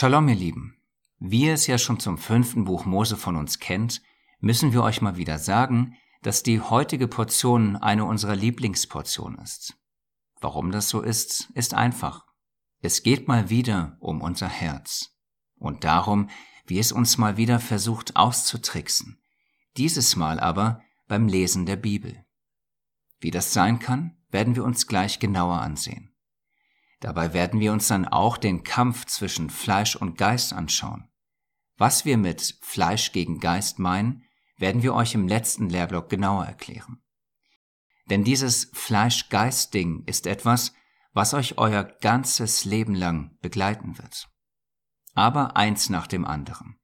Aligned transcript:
Shalom, 0.00 0.28
ihr 0.28 0.36
Lieben. 0.36 0.76
Wie 1.18 1.46
ihr 1.46 1.54
es 1.54 1.66
ja 1.66 1.76
schon 1.76 1.98
zum 1.98 2.18
fünften 2.18 2.66
Buch 2.66 2.84
Mose 2.84 3.16
von 3.16 3.34
uns 3.34 3.58
kennt, 3.58 4.00
müssen 4.38 4.72
wir 4.72 4.84
euch 4.84 5.02
mal 5.02 5.16
wieder 5.16 5.40
sagen, 5.40 5.96
dass 6.22 6.44
die 6.44 6.60
heutige 6.60 7.08
Portion 7.08 7.74
eine 7.74 8.04
unserer 8.04 8.36
Lieblingsportionen 8.36 9.40
ist. 9.40 9.76
Warum 10.40 10.70
das 10.70 10.88
so 10.88 11.00
ist, 11.00 11.50
ist 11.54 11.74
einfach. 11.74 12.26
Es 12.80 13.02
geht 13.02 13.26
mal 13.26 13.50
wieder 13.50 13.96
um 13.98 14.22
unser 14.22 14.46
Herz 14.46 15.18
und 15.56 15.82
darum, 15.82 16.30
wie 16.64 16.78
es 16.78 16.92
uns 16.92 17.18
mal 17.18 17.36
wieder 17.36 17.58
versucht 17.58 18.14
auszutricksen. 18.14 19.20
Dieses 19.76 20.14
Mal 20.14 20.38
aber 20.38 20.80
beim 21.08 21.26
Lesen 21.26 21.66
der 21.66 21.74
Bibel. 21.74 22.24
Wie 23.18 23.32
das 23.32 23.52
sein 23.52 23.80
kann, 23.80 24.16
werden 24.30 24.54
wir 24.54 24.62
uns 24.62 24.86
gleich 24.86 25.18
genauer 25.18 25.60
ansehen. 25.60 26.14
Dabei 27.00 27.32
werden 27.32 27.60
wir 27.60 27.72
uns 27.72 27.88
dann 27.88 28.06
auch 28.06 28.36
den 28.36 28.64
Kampf 28.64 29.04
zwischen 29.06 29.50
Fleisch 29.50 29.94
und 29.94 30.18
Geist 30.18 30.52
anschauen. 30.52 31.08
Was 31.76 32.04
wir 32.04 32.18
mit 32.18 32.58
Fleisch 32.60 33.12
gegen 33.12 33.38
Geist 33.38 33.78
meinen, 33.78 34.24
werden 34.56 34.82
wir 34.82 34.94
euch 34.94 35.14
im 35.14 35.28
letzten 35.28 35.68
Lehrblock 35.68 36.08
genauer 36.08 36.44
erklären. 36.44 37.00
Denn 38.10 38.24
dieses 38.24 38.70
Fleisch-Geist-Ding 38.72 40.02
ist 40.06 40.26
etwas, 40.26 40.72
was 41.12 41.34
euch 41.34 41.58
euer 41.58 41.84
ganzes 41.84 42.64
Leben 42.64 42.94
lang 42.94 43.36
begleiten 43.40 43.98
wird. 43.98 44.28
Aber 45.14 45.56
eins 45.56 45.90
nach 45.90 46.08
dem 46.08 46.24
anderen. 46.24 46.78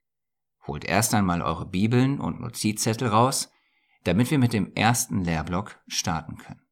Holt 0.66 0.84
erst 0.84 1.12
einmal 1.14 1.42
eure 1.42 1.66
Bibeln 1.66 2.20
und 2.20 2.40
Notizzettel 2.40 3.08
raus, 3.08 3.50
damit 4.04 4.30
wir 4.30 4.38
mit 4.38 4.52
dem 4.52 4.72
ersten 4.74 5.24
Lehrblock 5.24 5.80
starten 5.88 6.36
können 6.36 6.63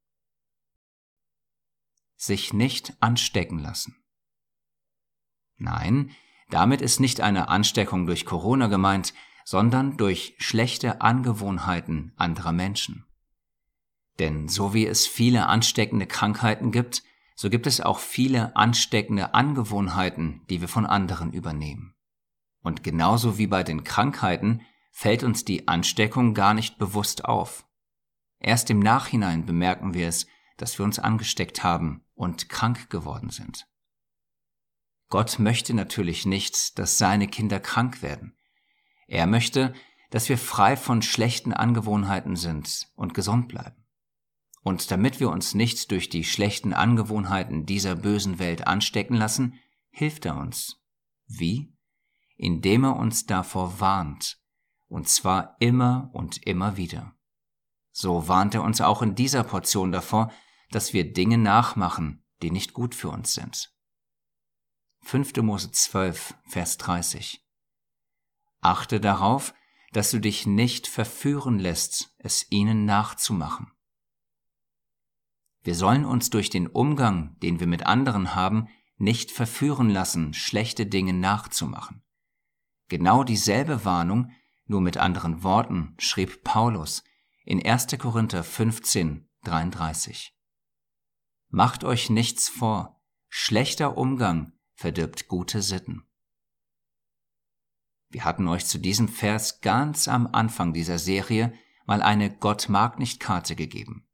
sich 2.23 2.53
nicht 2.53 2.95
anstecken 3.01 3.59
lassen. 3.59 3.97
Nein, 5.57 6.13
damit 6.51 6.81
ist 6.81 7.01
nicht 7.01 7.21
eine 7.21 7.49
Ansteckung 7.49 8.07
durch 8.07 8.25
Corona 8.25 8.69
gemeint, 8.69 9.13
sondern 9.45 9.97
durch 9.97 10.37
schlechte 10.39 11.01
Angewohnheiten 11.01 12.13
anderer 12.17 12.53
Menschen. 12.53 13.07
Denn 14.21 14.49
so 14.49 14.73
wie 14.73 14.87
es 14.87 15.07
viele 15.07 15.47
ansteckende 15.47 16.07
Krankheiten 16.07 16.71
gibt, 16.71 17.03
so 17.35 17.51
gibt 17.51 17.67
es 17.67 17.81
auch 17.81 17.99
viele 17.99 18.55
ansteckende 18.55 19.35
Angewohnheiten, 19.35 20.43
die 20.49 20.61
wir 20.61 20.69
von 20.69 20.87
anderen 20.87 21.33
übernehmen. 21.33 21.97
Und 22.63 22.85
genauso 22.85 23.37
wie 23.37 23.49
bei 23.49 23.65
den 23.65 23.83
Krankheiten 23.83 24.61
fällt 24.93 25.25
uns 25.25 25.45
die 25.45 25.67
Ansteckung 25.67 26.35
gar 26.35 26.55
nicht 26.55 26.79
bewusst 26.79 27.25
auf. 27.25 27.67
Erst 28.39 28.71
im 28.71 28.79
Nachhinein 28.79 29.45
bemerken 29.45 29.95
wir 29.95 30.07
es, 30.07 30.29
dass 30.57 30.79
wir 30.79 30.85
uns 30.85 30.99
angesteckt 30.99 31.63
haben 31.63 32.05
und 32.15 32.49
krank 32.49 32.91
geworden 32.91 33.31
sind. 33.31 33.67
Gott 35.09 35.39
möchte 35.39 35.75
natürlich 35.75 36.25
nicht, 36.25 36.79
dass 36.79 36.99
seine 36.99 37.29
Kinder 37.29 37.61
krank 37.61 38.01
werden. 38.03 38.37
Er 39.07 39.27
möchte, 39.27 39.75
dass 40.11 40.29
wir 40.29 40.39
frei 40.39 40.77
von 40.77 41.03
schlechten 41.03 41.53
Angewohnheiten 41.53 42.37
sind 42.37 42.89
und 42.95 43.13
gesund 43.13 43.49
bleiben. 43.49 43.85
Und 44.63 44.91
damit 44.91 45.21
wir 45.21 45.31
uns 45.31 45.55
nicht 45.55 45.91
durch 45.91 46.09
die 46.09 46.25
schlechten 46.25 46.73
Angewohnheiten 46.73 47.67
dieser 47.67 47.97
bösen 47.97 48.39
Welt 48.39 48.67
anstecken 48.67 49.17
lassen, 49.17 49.59
hilft 49.91 50.25
er 50.25 50.37
uns. 50.37 50.81
Wie? 51.27 51.75
Indem 52.37 52.85
er 52.85 52.97
uns 52.97 53.27
davor 53.27 53.81
warnt, 53.81 54.39
und 54.89 55.09
zwar 55.09 55.57
immer 55.59 56.11
und 56.13 56.47
immer 56.47 56.77
wieder. 56.77 57.15
So 57.93 58.27
warnt 58.27 58.55
er 58.55 58.63
uns 58.63 58.81
auch 58.81 59.03
in 59.03 59.15
dieser 59.15 59.45
Portion 59.45 59.93
davor, 59.93 60.33
dass 60.71 60.93
wir 60.95 61.13
Dinge 61.13 61.39
nachmachen, 61.39 62.25
die 62.41 62.51
nicht 62.51 62.73
gut 62.73 62.95
für 62.95 63.11
uns 63.11 63.35
sind. 63.35 63.71
5. 65.03 65.37
Mose 65.37 65.71
12, 65.71 66.35
Vers 66.47 66.79
30. 66.79 67.45
Achte 68.61 69.01
darauf, 69.01 69.53
dass 69.93 70.11
du 70.11 70.21
dich 70.21 70.47
nicht 70.47 70.87
verführen 70.87 71.59
lässt, 71.59 72.15
es 72.19 72.51
ihnen 72.51 72.87
nachzumachen. 72.87 73.71
Wir 75.63 75.75
sollen 75.75 76.05
uns 76.05 76.31
durch 76.31 76.51
den 76.51 76.67
Umgang, 76.67 77.39
den 77.41 77.61
wir 77.61 77.67
mit 77.67 77.87
anderen 77.87 78.35
haben, 78.35 78.69
nicht 78.97 79.31
verführen 79.31 79.91
lassen, 79.91 80.33
schlechte 80.33 80.87
Dinge 80.87 81.13
nachzumachen. 81.13 82.03
Genau 82.89 83.23
dieselbe 83.23 83.85
Warnung, 83.85 84.31
nur 84.67 84.81
mit 84.81 84.97
anderen 84.97 85.43
Worten, 85.43 85.95
schrieb 85.99 86.43
Paulus 86.43 87.05
in 87.45 87.65
1. 87.65 87.89
Korinther 87.99 88.45
15, 88.45 89.29
33. 89.45 90.35
Macht 91.49 91.85
euch 91.85 92.09
nichts 92.09 92.49
vor, 92.49 93.01
schlechter 93.29 93.97
Umgang 93.97 94.53
verdirbt 94.75 95.29
gute 95.29 95.63
Sitten. 95.63 96.05
Wir 98.09 98.25
hatten 98.25 98.47
euch 98.47 98.67
zu 98.67 98.79
diesem 98.79 99.09
Vers 99.09 99.61
ganz 99.61 100.07
am 100.07 100.27
Anfang 100.27 100.73
dieser 100.73 100.99
Serie 100.99 101.53
mal 101.87 102.03
eine 102.03 102.35
Gott 102.35 102.69
mag 102.69 102.99
nicht 102.99 103.21
Karte 103.21 103.57
gegeben. 103.57 104.07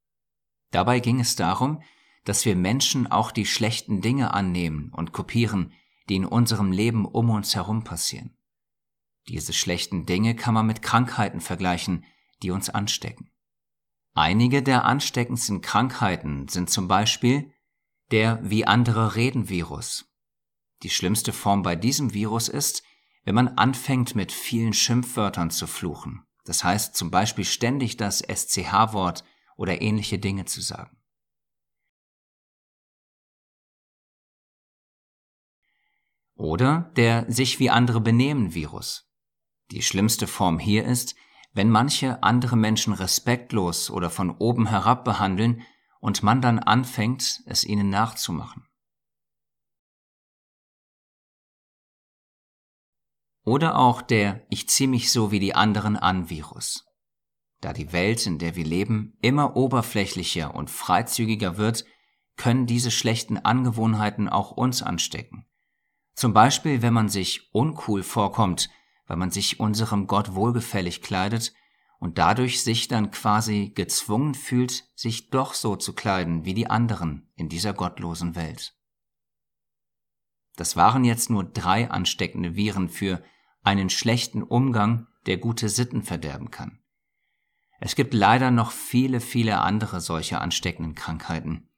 Dabei 0.71 1.01
ging 1.01 1.21
es 1.21 1.37
darum, 1.37 1.83
dass 2.25 2.45
wir 2.45 2.57
Menschen 2.57 3.07
auch 3.07 3.31
die 3.31 3.47
schlechten 3.47 4.01
Dinge 4.01 4.33
annehmen 4.35 4.93
und 4.95 5.13
kopieren, 5.13 5.73
die 6.09 6.17
in 6.17 6.25
unserem 6.25 6.73
Leben 6.73 7.05
um 7.05 7.31
uns 7.31 7.55
herum 7.55 7.85
passieren. 7.85 8.37
Diese 9.29 9.53
schlechten 9.53 10.07
Dinge 10.07 10.35
kann 10.35 10.55
man 10.55 10.67
mit 10.67 10.81
Krankheiten 10.81 11.41
vergleichen, 11.41 12.05
die 12.43 12.51
uns 12.51 12.71
anstecken. 12.71 13.31
Einige 14.15 14.63
der 14.63 14.85
ansteckendsten 14.85 15.61
Krankheiten 15.61 16.49
sind 16.49 16.71
zum 16.71 16.89
Beispiel 16.89 17.53
der 18.11 18.41
wie 18.43 18.65
andere 18.65 19.17
reden 19.17 19.49
Virus. 19.49 20.07
Die 20.83 20.91
schlimmste 20.91 21.33
Form 21.33 21.63
bei 21.63 21.77
diesem 21.77 22.15
Virus 22.15 22.49
ist, 22.49 22.83
wenn 23.25 23.35
man 23.35 23.49
anfängt 23.49 24.15
mit 24.15 24.33
vielen 24.33 24.73
Schimpfwörtern 24.73 25.51
zu 25.51 25.67
fluchen. 25.67 26.25
Das 26.45 26.65
heißt 26.65 26.97
zum 26.97 27.11
Beispiel 27.11 27.45
ständig 27.45 27.97
das 27.97 28.21
SCH-Wort 28.21 29.25
oder 29.57 29.83
ähnliche 29.83 30.19
Dinge 30.19 30.47
zu 30.47 30.63
sagen. 30.63 30.97
Oder 36.35 36.93
der 36.97 37.31
sich 37.31 37.59
wie 37.59 37.69
andere 37.69 38.01
benehmen 38.01 38.55
Virus. 38.55 39.11
Die 39.73 39.83
schlimmste 39.83 40.27
Form 40.27 40.59
hier 40.59 40.85
ist, 40.85 41.17
wenn 41.53 41.71
manche 41.71 42.23
andere 42.23 42.57
Menschen 42.57 42.93
respektlos 42.93 43.91
oder 43.91 44.11
von 44.11 44.31
oben 44.31 44.67
herab 44.67 45.05
behandeln 45.05 45.63
und 46.01 46.23
man 46.23 46.41
dann 46.41 46.59
anfängt, 46.59 47.43
es 47.47 47.65
ihnen 47.65 47.91
nachzumachen. 47.91 48.65
Oder 53.45 53.79
auch 53.79 54.03
der 54.03 54.47
Ich 54.51 54.69
zieh 54.69 54.87
mich 54.87 55.11
so 55.11 55.31
wie 55.31 55.41
die 55.41 55.55
anderen 55.55 55.97
an 55.97 56.29
Virus. 56.29 56.85
Da 57.61 57.73
die 57.73 57.93
Welt, 57.93 58.27
in 58.27 58.39
der 58.39 58.55
wir 58.57 58.65
leben, 58.65 59.17
immer 59.21 59.57
oberflächlicher 59.57 60.55
und 60.55 60.71
freizügiger 60.71 61.57
wird, 61.57 61.85
können 62.37 62.67
diese 62.67 62.91
schlechten 62.91 63.39
Angewohnheiten 63.39 64.29
auch 64.29 64.53
uns 64.53 64.83
anstecken. 64.83 65.47
Zum 66.15 66.33
Beispiel, 66.33 66.83
wenn 66.83 66.93
man 66.93 67.09
sich 67.09 67.49
uncool 67.53 68.03
vorkommt, 68.03 68.71
weil 69.09 69.17
man 69.17 69.33
sich 69.33 69.59
unserem 69.59 70.07
Gott 70.07 70.35
wohlgefällig 70.35 71.03
kleidet 71.03 71.53
und 71.99 72.19
dadurch 72.19 72.63
sich 72.63 72.87
dann 72.87 73.11
quasi 73.11 73.73
gezwungen 73.75 74.35
fühlt, 74.35 74.85
sich 74.95 75.31
doch 75.31 75.55
so 75.55 75.75
zu 75.75 75.95
kleiden 75.95 76.45
wie 76.45 76.55
die 76.55 76.71
anderen 76.71 77.29
in 77.35 77.49
dieser 77.49 77.73
gottlosen 77.73 78.37
Welt. 78.37 78.77
Das 80.57 80.77
waren 80.77 81.05
jetzt 81.05 81.31
nur 81.31 81.45
drei 81.45 81.91
ansteckende 81.91 82.55
Viren 82.55 82.89
für 82.89 83.23
einen 83.63 83.91
schlechten 83.91 84.43
Umgang, 84.43 85.07
der 85.27 85.39
gute 85.39 85.69
Sitten 85.69 86.03
verderben 86.03 86.51
kann. 86.51 86.81
Es 87.81 87.95
gibt 87.95 88.13
leider 88.13 88.51
noch 88.51 88.73
viele, 88.73 89.21
viele 89.21 89.59
andere 89.59 90.01
solche 90.01 90.41
ansteckenden 90.41 90.95
Krankheiten. 90.95 91.69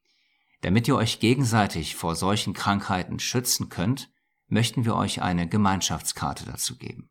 Damit 0.63 0.89
ihr 0.89 0.97
euch 0.97 1.21
gegenseitig 1.21 1.95
vor 1.95 2.17
solchen 2.17 2.55
Krankheiten 2.55 3.19
schützen 3.19 3.69
könnt, 3.69 4.11
möchten 4.49 4.85
wir 4.85 4.97
euch 4.97 5.23
eine 5.23 5.49
Gemeinschaftskarte 5.49 6.45
dazu 6.45 6.77
geben. 6.77 7.10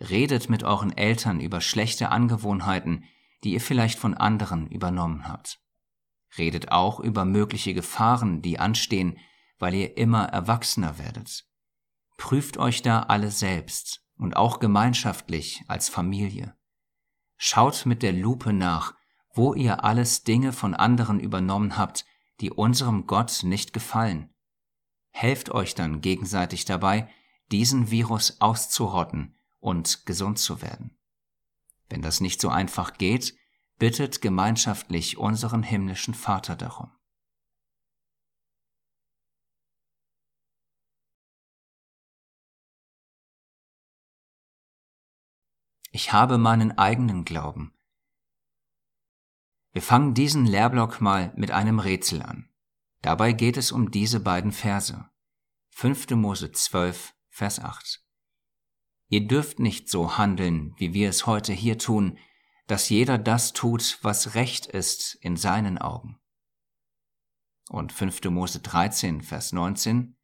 Redet 0.00 0.48
mit 0.48 0.62
euren 0.62 0.96
Eltern 0.96 1.40
über 1.40 1.60
schlechte 1.60 2.10
Angewohnheiten, 2.10 3.04
die 3.44 3.52
ihr 3.52 3.60
vielleicht 3.60 3.98
von 3.98 4.14
anderen 4.14 4.66
übernommen 4.66 5.28
habt. 5.28 5.60
Redet 6.38 6.72
auch 6.72 7.00
über 7.00 7.24
mögliche 7.24 7.74
Gefahren, 7.74 8.40
die 8.40 8.58
anstehen, 8.58 9.18
weil 9.58 9.74
ihr 9.74 9.98
immer 9.98 10.24
erwachsener 10.24 10.98
werdet. 10.98 11.44
Prüft 12.16 12.56
euch 12.56 12.80
da 12.82 13.00
alle 13.00 13.30
selbst 13.30 14.02
und 14.16 14.36
auch 14.36 14.58
gemeinschaftlich 14.58 15.62
als 15.68 15.88
Familie. 15.88 16.54
Schaut 17.36 17.84
mit 17.84 18.02
der 18.02 18.12
Lupe 18.12 18.52
nach, 18.52 18.94
wo 19.34 19.54
ihr 19.54 19.84
alles 19.84 20.24
Dinge 20.24 20.52
von 20.52 20.74
anderen 20.74 21.20
übernommen 21.20 21.76
habt, 21.76 22.06
die 22.40 22.50
unserem 22.50 23.06
Gott 23.06 23.40
nicht 23.42 23.72
gefallen. 23.72 24.32
Helft 25.10 25.50
euch 25.50 25.74
dann 25.74 26.00
gegenseitig 26.00 26.64
dabei, 26.64 27.10
diesen 27.50 27.90
Virus 27.90 28.40
auszurotten 28.40 29.34
und 29.60 30.04
gesund 30.06 30.38
zu 30.38 30.62
werden. 30.62 30.98
Wenn 31.88 32.02
das 32.02 32.20
nicht 32.20 32.40
so 32.40 32.48
einfach 32.48 32.94
geht, 32.94 33.36
bittet 33.78 34.20
gemeinschaftlich 34.20 35.18
unseren 35.18 35.62
himmlischen 35.62 36.14
Vater 36.14 36.56
darum. 36.56 36.90
Ich 45.92 46.12
habe 46.12 46.38
meinen 46.38 46.78
eigenen 46.78 47.24
Glauben. 47.24 47.74
Wir 49.72 49.82
fangen 49.82 50.14
diesen 50.14 50.46
Lehrblock 50.46 51.00
mal 51.00 51.32
mit 51.36 51.50
einem 51.50 51.78
Rätsel 51.78 52.22
an. 52.22 52.48
Dabei 53.02 53.32
geht 53.32 53.56
es 53.56 53.72
um 53.72 53.90
diese 53.90 54.20
beiden 54.20 54.52
Verse. 54.52 55.08
5. 55.70 56.10
Mose 56.10 56.52
12, 56.52 57.14
Vers 57.28 57.60
8. 57.60 57.99
Ihr 59.10 59.26
dürft 59.26 59.58
nicht 59.58 59.88
so 59.88 60.16
handeln, 60.18 60.72
wie 60.78 60.94
wir 60.94 61.08
es 61.08 61.26
heute 61.26 61.52
hier 61.52 61.78
tun, 61.78 62.16
dass 62.68 62.88
jeder 62.88 63.18
das 63.18 63.52
tut, 63.52 63.98
was 64.02 64.36
recht 64.36 64.66
ist 64.66 65.16
in 65.20 65.36
seinen 65.36 65.78
Augen. 65.78 66.20
Und 67.68 67.92
5. 67.92 68.22
Mose 68.30 68.60
13, 68.60 69.22
Vers 69.22 69.52
19. 69.52 70.16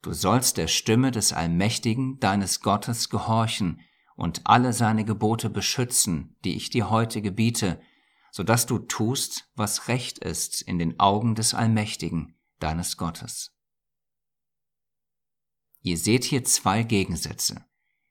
Du 0.00 0.12
sollst 0.12 0.58
der 0.58 0.68
Stimme 0.68 1.10
des 1.10 1.32
Allmächtigen, 1.32 2.20
deines 2.20 2.60
Gottes, 2.60 3.10
gehorchen 3.10 3.80
und 4.14 4.42
alle 4.44 4.72
seine 4.72 5.04
Gebote 5.04 5.50
beschützen, 5.50 6.36
die 6.44 6.54
ich 6.54 6.70
dir 6.70 6.90
heute 6.90 7.20
gebiete, 7.20 7.80
so 8.30 8.44
dass 8.44 8.66
du 8.66 8.78
tust, 8.78 9.50
was 9.56 9.88
recht 9.88 10.18
ist 10.18 10.62
in 10.62 10.78
den 10.78 11.00
Augen 11.00 11.34
des 11.34 11.52
Allmächtigen, 11.52 12.38
deines 12.60 12.96
Gottes. 12.96 13.56
Ihr 15.80 15.98
seht 15.98 16.22
hier 16.22 16.44
zwei 16.44 16.84
Gegensätze. 16.84 17.67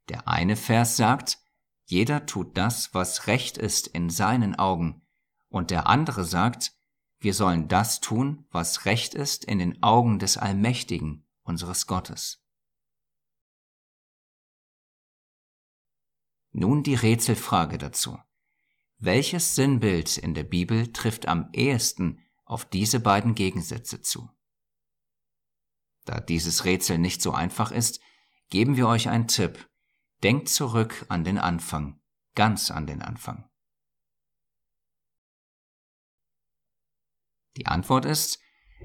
Der 0.10 0.28
eine 0.28 0.56
Vers 0.56 0.98
sagt, 0.98 1.40
jeder 1.86 2.26
tut 2.26 2.58
das, 2.58 2.94
was 2.94 3.28
recht 3.28 3.58
ist 3.58 3.88
in 3.88 4.10
seinen 4.10 4.56
Augen, 4.56 5.02
und 5.50 5.72
der 5.72 5.88
andere 5.88 6.26
sagt, 6.26 6.74
wir 7.20 7.34
sollen 7.34 7.68
das 7.68 8.00
tun, 8.00 8.46
was 8.52 8.86
recht 8.86 9.16
ist 9.16 9.46
in 9.46 9.60
den 9.60 9.82
Augen 9.82 10.20
des 10.20 10.38
Allmächtigen, 10.38 11.26
unseres 11.44 11.88
Gottes. 11.88 12.44
Nun 16.52 16.84
die 16.84 16.96
Rätselfrage 16.96 17.78
dazu. 17.78 18.18
Welches 18.98 19.56
Sinnbild 19.56 20.18
in 20.18 20.34
der 20.34 20.44
Bibel 20.44 20.92
trifft 20.92 21.28
am 21.28 21.50
ehesten 21.54 22.20
auf 22.46 22.66
diese 22.66 23.00
beiden 23.00 23.36
Gegensätze 23.36 24.02
zu? 24.02 24.30
Da 26.06 26.20
dieses 26.20 26.66
Rätsel 26.66 26.98
nicht 26.98 27.22
so 27.22 27.32
einfach 27.32 27.72
ist, 27.72 28.00
geben 28.50 28.76
wir 28.76 28.88
euch 28.88 29.10
einen 29.10 29.28
Tipp. 29.28 29.67
Denkt 30.24 30.50
zurück 30.50 31.06
an 31.10 31.24
den 31.24 31.38
Anfang, 31.38 32.00
ganz 32.34 32.72
an 32.72 32.88
den 32.88 33.02
Anfang. 33.02 33.48
Die 37.56 37.68
Antwort 37.68 38.06
ist, 38.06 38.40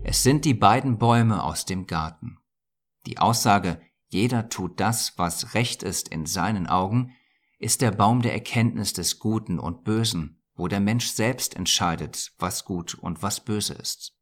es 0.04 0.22
sind 0.22 0.44
die 0.44 0.54
beiden 0.54 0.98
Bäume 0.98 1.42
aus 1.42 1.64
dem 1.64 1.86
Garten. 1.86 2.38
Die 3.06 3.18
Aussage, 3.18 3.80
jeder 4.08 4.48
tut 4.48 4.78
das, 4.78 5.16
was 5.18 5.54
recht 5.54 5.82
ist 5.82 6.08
in 6.08 6.26
seinen 6.26 6.66
Augen, 6.66 7.14
ist 7.58 7.80
der 7.80 7.92
Baum 7.92 8.20
der 8.20 8.34
Erkenntnis 8.34 8.92
des 8.92 9.18
Guten 9.18 9.58
und 9.58 9.84
Bösen, 9.84 10.42
wo 10.54 10.68
der 10.68 10.80
Mensch 10.80 11.06
selbst 11.06 11.56
entscheidet, 11.56 12.32
was 12.38 12.64
gut 12.64 12.94
und 12.94 13.22
was 13.22 13.44
böse 13.44 13.74
ist. 13.74 14.14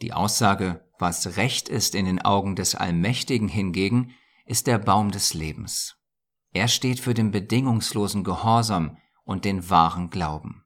Die 0.00 0.12
Aussage, 0.12 0.88
was 0.98 1.36
recht 1.36 1.68
ist 1.68 1.94
in 1.94 2.06
den 2.06 2.20
Augen 2.20 2.56
des 2.56 2.74
Allmächtigen 2.74 3.48
hingegen, 3.48 4.14
ist 4.44 4.66
der 4.66 4.78
Baum 4.78 5.12
des 5.12 5.34
Lebens. 5.34 6.01
Er 6.52 6.68
steht 6.68 7.00
für 7.00 7.14
den 7.14 7.30
bedingungslosen 7.30 8.24
Gehorsam 8.24 8.98
und 9.24 9.44
den 9.44 9.70
wahren 9.70 10.10
Glauben. 10.10 10.64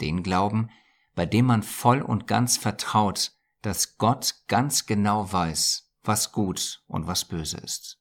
Den 0.00 0.22
Glauben, 0.22 0.70
bei 1.14 1.24
dem 1.24 1.46
man 1.46 1.62
voll 1.62 2.02
und 2.02 2.26
ganz 2.26 2.58
vertraut, 2.58 3.32
dass 3.62 3.96
Gott 3.96 4.44
ganz 4.46 4.86
genau 4.86 5.32
weiß, 5.32 5.90
was 6.02 6.32
gut 6.32 6.84
und 6.86 7.06
was 7.06 7.24
böse 7.24 7.56
ist. 7.56 7.98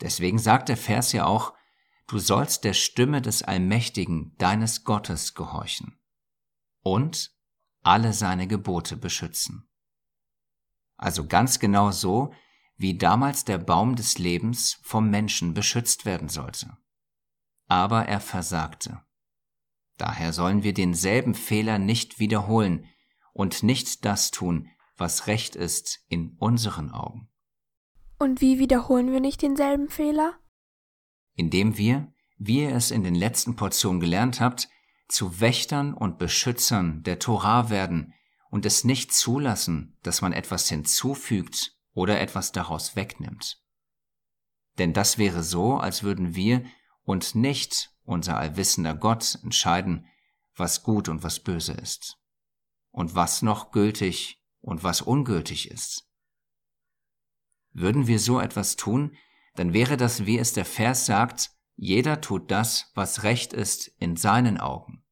Deswegen 0.00 0.38
sagt 0.38 0.68
der 0.68 0.76
Vers 0.76 1.12
ja 1.12 1.26
auch, 1.26 1.54
du 2.06 2.18
sollst 2.18 2.64
der 2.64 2.74
Stimme 2.74 3.20
des 3.20 3.42
Allmächtigen, 3.42 4.34
deines 4.38 4.84
Gottes, 4.84 5.34
gehorchen 5.34 5.98
und 6.82 7.32
alle 7.82 8.12
seine 8.12 8.46
Gebote 8.46 8.96
beschützen. 8.96 9.68
Also 10.96 11.26
ganz 11.26 11.58
genau 11.58 11.90
so, 11.90 12.32
wie 12.76 12.98
damals 12.98 13.44
der 13.44 13.58
Baum 13.58 13.96
des 13.96 14.18
Lebens 14.18 14.78
vom 14.82 15.10
Menschen 15.10 15.54
beschützt 15.54 16.04
werden 16.04 16.28
sollte. 16.28 16.76
Aber 17.66 18.06
er 18.06 18.20
versagte. 18.20 19.02
Daher 19.96 20.32
sollen 20.32 20.62
wir 20.62 20.74
denselben 20.74 21.34
Fehler 21.34 21.78
nicht 21.78 22.18
wiederholen 22.18 22.86
und 23.32 23.62
nicht 23.62 24.04
das 24.04 24.30
tun, 24.30 24.68
was 24.96 25.26
recht 25.26 25.56
ist 25.56 26.04
in 26.08 26.36
unseren 26.38 26.90
Augen. 26.90 27.28
Und 28.18 28.40
wie 28.40 28.58
wiederholen 28.58 29.10
wir 29.12 29.20
nicht 29.20 29.42
denselben 29.42 29.88
Fehler? 29.88 30.38
Indem 31.34 31.76
wir, 31.76 32.12
wie 32.38 32.62
ihr 32.62 32.74
es 32.74 32.90
in 32.90 33.04
den 33.04 33.14
letzten 33.14 33.56
Portionen 33.56 34.00
gelernt 34.00 34.40
habt, 34.40 34.68
zu 35.08 35.40
Wächtern 35.40 35.94
und 35.94 36.18
Beschützern 36.18 37.02
der 37.02 37.18
Torah 37.18 37.70
werden 37.70 38.14
und 38.50 38.66
es 38.66 38.84
nicht 38.84 39.12
zulassen, 39.12 39.96
dass 40.02 40.22
man 40.22 40.32
etwas 40.32 40.68
hinzufügt 40.68 41.75
oder 41.96 42.20
etwas 42.20 42.52
daraus 42.52 42.94
wegnimmt. 42.94 43.58
Denn 44.76 44.92
das 44.92 45.16
wäre 45.16 45.42
so, 45.42 45.78
als 45.78 46.02
würden 46.02 46.36
wir 46.36 46.62
und 47.02 47.34
nicht 47.34 47.90
unser 48.04 48.36
allwissender 48.36 48.94
Gott 48.94 49.38
entscheiden, 49.42 50.06
was 50.54 50.82
gut 50.82 51.08
und 51.08 51.22
was 51.22 51.40
böse 51.40 51.72
ist 51.72 52.18
und 52.90 53.14
was 53.14 53.40
noch 53.40 53.70
gültig 53.70 54.42
und 54.60 54.84
was 54.84 55.00
ungültig 55.00 55.70
ist. 55.70 56.06
Würden 57.72 58.06
wir 58.06 58.20
so 58.20 58.40
etwas 58.40 58.76
tun, 58.76 59.16
dann 59.54 59.72
wäre 59.72 59.96
das, 59.96 60.26
wie 60.26 60.38
es 60.38 60.52
der 60.52 60.66
Vers 60.66 61.06
sagt, 61.06 61.50
jeder 61.76 62.20
tut 62.20 62.50
das, 62.50 62.90
was 62.94 63.22
recht 63.22 63.54
ist 63.54 63.88
in 63.98 64.16
seinen 64.16 64.58
Augen. 64.58 65.02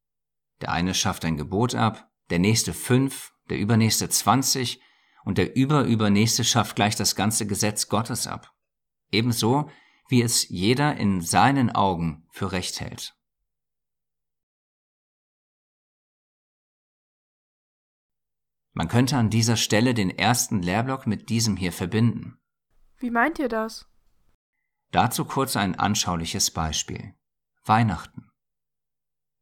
Der 0.61 0.71
eine 0.71 0.93
schafft 0.93 1.25
ein 1.25 1.37
Gebot 1.37 1.73
ab, 1.73 2.11
der 2.29 2.39
nächste 2.39 2.73
fünf, 2.75 3.33
der 3.49 3.57
übernächste 3.57 4.07
zwanzig 4.09 4.81
und 5.25 5.37
der 5.37 5.55
überübernächste 5.55 6.43
schafft 6.43 6.75
gleich 6.75 6.95
das 6.95 7.15
ganze 7.15 7.45
Gesetz 7.45 7.89
Gottes 7.89 8.27
ab. 8.27 8.53
Ebenso, 9.11 9.69
wie 10.07 10.21
es 10.21 10.47
jeder 10.47 10.95
in 10.95 11.21
seinen 11.21 11.71
Augen 11.71 12.27
für 12.29 12.51
recht 12.51 12.79
hält. 12.79 13.17
Man 18.73 18.87
könnte 18.87 19.17
an 19.17 19.29
dieser 19.29 19.55
Stelle 19.55 19.93
den 19.93 20.09
ersten 20.09 20.61
Lehrblock 20.61 21.07
mit 21.07 21.29
diesem 21.29 21.55
hier 21.57 21.71
verbinden. 21.71 22.37
Wie 22.97 23.09
meint 23.09 23.39
ihr 23.39 23.49
das? 23.49 23.89
Dazu 24.91 25.25
kurz 25.25 25.55
ein 25.55 25.75
anschauliches 25.75 26.51
Beispiel. 26.51 27.15
Weihnachten. 27.63 28.29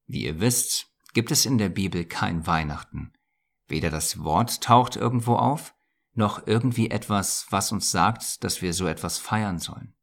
Wie 0.06 0.24
ihr 0.24 0.40
wisst, 0.40 0.88
gibt 1.14 1.32
es 1.32 1.46
in 1.46 1.58
der 1.58 1.70
Bibel 1.70 2.06
kein 2.06 2.48
Weihnachten. 2.48 3.12
Weder 3.68 3.90
das 3.90 4.24
Wort 4.24 4.62
taucht 4.62 4.96
irgendwo 4.96 5.36
auf, 5.36 5.74
noch 6.14 6.46
irgendwie 6.46 6.90
etwas, 6.92 7.48
was 7.50 7.72
uns 7.72 7.92
sagt, 7.92 8.44
dass 8.44 8.62
wir 8.62 8.74
so 8.74 8.88
etwas 8.88 9.18
feiern 9.18 9.60
sollen. 9.60 9.96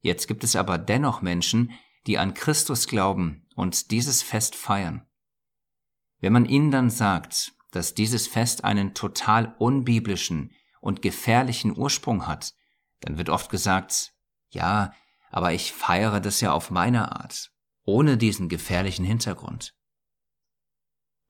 Jetzt 0.00 0.26
gibt 0.28 0.44
es 0.44 0.56
aber 0.56 0.78
dennoch 0.78 1.22
Menschen, 1.22 1.72
die 2.06 2.18
an 2.18 2.34
Christus 2.34 2.86
glauben 2.86 3.46
und 3.54 3.90
dieses 3.90 4.22
Fest 4.22 4.54
feiern. 4.54 5.06
Wenn 6.18 6.32
man 6.32 6.44
ihnen 6.44 6.70
dann 6.70 6.90
sagt, 6.90 7.52
dass 7.70 7.94
dieses 7.94 8.26
Fest 8.26 8.64
einen 8.64 8.94
total 8.94 9.54
unbiblischen 9.58 10.52
und 10.80 11.02
gefährlichen 11.02 11.76
Ursprung 11.76 12.26
hat, 12.26 12.54
dann 13.00 13.16
wird 13.16 13.30
oft 13.30 13.50
gesagt, 13.50 14.12
ja, 14.50 14.92
aber 15.30 15.52
ich 15.52 15.72
feiere 15.72 16.20
das 16.20 16.40
ja 16.40 16.52
auf 16.52 16.70
meine 16.70 17.12
Art, 17.12 17.50
ohne 17.84 18.18
diesen 18.18 18.48
gefährlichen 18.48 19.04
Hintergrund. 19.04 19.74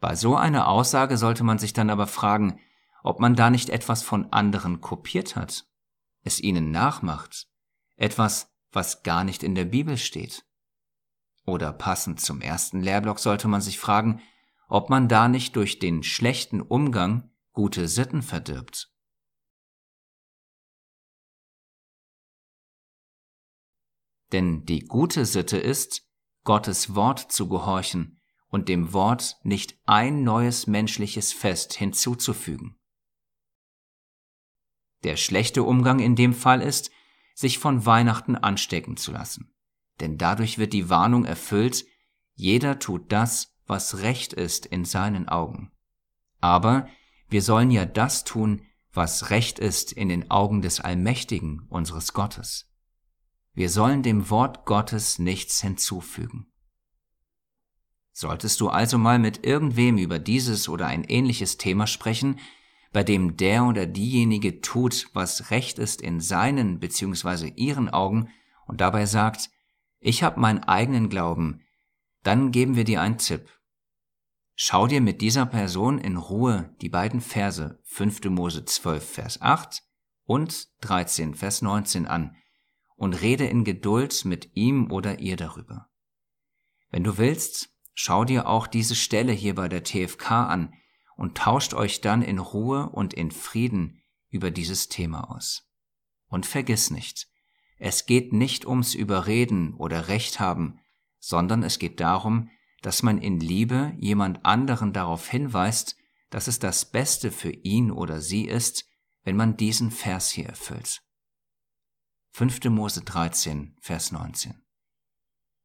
Bei 0.03 0.17
so 0.17 0.35
einer 0.35 0.67
Aussage 0.67 1.17
sollte 1.17 1.45
man 1.45 1.61
sich 1.61 1.75
dann 1.75 1.89
aber 1.89 2.09
fragen, 2.09 2.59
ob 3.05 3.21
man 3.21 3.37
da 3.37 3.51
nicht 3.51 3.71
etwas 3.71 4.03
von 4.03 4.33
anderen 4.33 4.81
kopiert 4.81 5.37
hat, 5.37 5.65
es 6.25 6.41
ihnen 6.41 6.73
nachmacht, 6.73 7.47
etwas, 7.95 8.53
was 8.73 9.05
gar 9.05 9.23
nicht 9.23 9.45
in 9.45 9.55
der 9.55 9.65
Bibel 9.65 9.97
steht. 9.97 10.45
Oder 11.47 11.73
passend 11.73 12.21
zum 12.21 12.41
ersten 12.41 12.81
Lehrblock 12.81 13.21
sollte 13.21 13.47
man 13.47 13.61
sich 13.61 13.79
fragen, 13.79 14.21
ob 14.67 14.91
man 14.91 15.07
da 15.07 15.29
nicht 15.29 15.55
durch 15.55 15.79
den 15.79 16.03
schlechten 16.03 16.61
Umgang 16.61 17.31
gute 17.53 17.87
Sitten 17.87 18.23
verdirbt. 18.23 18.93
Denn 24.33 24.65
die 24.65 24.81
gute 24.81 25.27
Sitte 25.27 25.59
ist, 25.59 26.11
Gottes 26.43 26.97
Wort 26.97 27.21
zu 27.31 27.49
gehorchen 27.49 28.19
und 28.53 28.69
dem 28.69 28.93
Wort 28.93 29.39
nicht 29.43 29.79
ein 29.87 30.25
neues 30.25 30.67
menschliches 30.67 31.33
Fest 31.33 31.73
hinzuzufügen. 31.73 32.77
Der 35.05 35.17
schlechte 35.17 35.63
Umgang 35.65 36.01
in 36.01 36.15
dem 36.15 36.35
Fall 36.35 36.61
ist, 36.61 36.91
sich 37.35 37.59
von 37.59 37.87
Weihnachten 37.87 38.37
anstecken 38.37 38.99
zu 38.99 39.11
lassen. 39.11 39.55
Denn 40.01 40.19
dadurch 40.19 40.59
wird 40.59 40.75
die 40.75 40.91
Warnung 40.91 41.25
erfüllt, 41.25 41.87
jeder 42.35 42.79
tut 42.79 43.11
das, 43.11 43.57
was 43.67 44.01
recht 44.03 44.35
ist 44.35 44.67
in 44.67 44.85
seinen 44.85 45.29
Augen. 45.29 45.73
Aber 46.41 46.87
wir 47.31 47.41
sollen 47.41 47.71
ja 47.71 47.87
das 47.87 48.23
tun, 48.23 48.63
was 48.93 49.31
recht 49.31 49.59
ist 49.59 49.93
in 49.93 50.11
den 50.11 50.31
Augen 50.31 50.61
des 50.61 50.79
Allmächtigen 50.79 51.67
unseres 51.71 52.13
Gottes. 52.13 52.71
Wir 53.55 53.71
sollen 53.71 54.03
dem 54.03 54.29
Wort 54.29 54.67
Gottes 54.67 55.19
nichts 55.19 55.63
hinzufügen. 55.63 56.52
Solltest 58.12 58.61
du 58.61 58.69
also 58.69 58.99
mal 58.99 59.19
mit 59.19 59.45
irgendwem 59.45 59.99
über 59.99 60.19
dieses 60.19 60.69
oder 60.69 60.87
ein 60.87 61.04
ähnliches 61.04 61.57
Thema 61.57 61.87
sprechen, 61.87 62.38
bei 62.92 63.02
dem 63.02 63.37
der 63.38 63.64
oder 63.64 63.87
diejenige 63.87 64.61
tut, 64.61 65.09
was 65.14 65.50
recht 65.50 65.78
ist 65.78 66.02
in 66.02 66.21
seinen 66.21 66.78
bzw. 66.78 67.52
ihren 67.57 67.88
Augen 67.88 68.28
und 68.66 68.81
dabei 68.81 69.07
sagt, 69.07 69.50
ich 69.99 70.23
habe 70.23 70.40
meinen 70.40 70.62
eigenen 70.64 71.09
Glauben, 71.09 71.62
dann 72.23 72.52
geben 72.52 72.76
wir 72.76 72.85
dir 72.85 73.00
einen 73.00 73.19
Tipp. 73.19 73.49
Schau 74.54 74.87
dir 74.87 75.00
mit 75.00 75.23
dieser 75.23 75.47
Person 75.47 75.99
in 75.99 76.19
Ruhe 76.19 76.75
die 76.83 76.90
beiden 76.90 77.21
Verse 77.21 77.81
5. 77.85 78.25
Mose 78.25 78.64
12, 78.64 79.04
Vers 79.04 79.40
8 79.40 79.83
und 80.25 80.69
13, 80.83 81.35
Vers 81.35 81.62
19 81.62 82.07
an 82.07 82.37
und 82.97 83.14
rede 83.14 83.47
in 83.47 83.64
Geduld 83.64 84.25
mit 84.26 84.50
ihm 84.54 84.92
oder 84.92 85.19
ihr 85.19 85.37
darüber. 85.37 85.88
Wenn 86.90 87.04
du 87.04 87.16
willst, 87.16 87.72
schau 87.95 88.25
dir 88.25 88.49
auch 88.49 88.67
diese 88.67 88.95
Stelle 88.95 89.33
hier 89.33 89.55
bei 89.55 89.69
der 89.69 89.85
TFK 89.85 90.31
an 90.31 90.75
und 91.17 91.37
tauscht 91.37 91.75
euch 91.75 92.01
dann 92.01 92.23
in 92.23 92.39
Ruhe 92.39 92.89
und 92.91 93.15
in 93.15 93.31
Frieden 93.31 94.03
über 94.29 94.51
dieses 94.51 94.89
Thema 94.89 95.31
aus. 95.31 95.69
Und 96.27 96.47
vergiss 96.47 96.91
nicht, 96.91 97.29
es 97.79 98.07
geht 98.07 98.33
nicht 98.33 98.67
ums 98.67 98.95
Überreden 98.95 99.75
oder 99.75 100.09
Recht 100.09 100.41
haben, 100.41 100.81
sondern 101.19 101.63
es 101.63 101.79
geht 101.79 102.01
darum, 102.01 102.51
dass 102.81 103.03
man 103.03 103.19
in 103.19 103.41
Liebe 103.41 103.93
jemand 103.99 104.45
anderen 104.45 104.93
darauf 104.93 105.29
hinweist, 105.29 105.97
dass 106.31 106.49
es 106.49 106.59
das 106.59 106.91
Beste 106.91 107.31
für 107.31 107.51
ihn 107.51 107.91
oder 107.91 108.21
sie 108.21 108.45
ist, 108.45 108.87
wenn 109.23 109.37
man 109.37 109.57
diesen 109.57 109.91
Vers 109.91 110.31
hier 110.31 110.47
erfüllt. 110.47 111.03
5. 112.31 112.65
Mose 112.65 113.03
13, 113.03 113.77
Vers 113.81 114.11
19. 114.11 114.62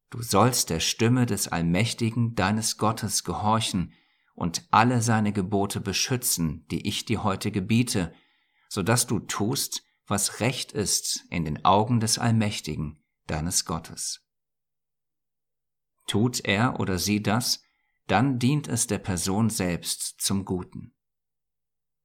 Du 0.09 0.21
sollst 0.21 0.69
der 0.69 0.79
Stimme 0.79 1.25
des 1.25 1.47
Allmächtigen 1.49 2.35
deines 2.35 2.77
Gottes 2.77 3.23
gehorchen 3.23 3.93
und 4.35 4.67
alle 4.71 5.01
seine 5.01 5.33
Gebote 5.33 5.81
beschützen, 5.81 6.65
die 6.71 6.87
ich 6.87 7.05
dir 7.05 7.23
heute 7.23 7.51
gebiete, 7.51 8.13
so 8.69 8.83
dass 8.83 9.07
du 9.07 9.19
tust, 9.19 9.83
was 10.05 10.39
recht 10.39 10.71
ist 10.71 11.25
in 11.29 11.43
den 11.43 11.65
Augen 11.65 11.99
des 11.99 12.17
Allmächtigen, 12.17 13.03
deines 13.25 13.65
Gottes. 13.65 14.23
Tut 16.07 16.45
er 16.45 16.79
oder 16.79 16.97
sie 16.97 17.21
das, 17.21 17.61
dann 18.07 18.39
dient 18.39 18.69
es 18.69 18.87
der 18.87 18.99
Person 18.99 19.49
selbst 19.49 20.21
zum 20.21 20.45
Guten. 20.45 20.93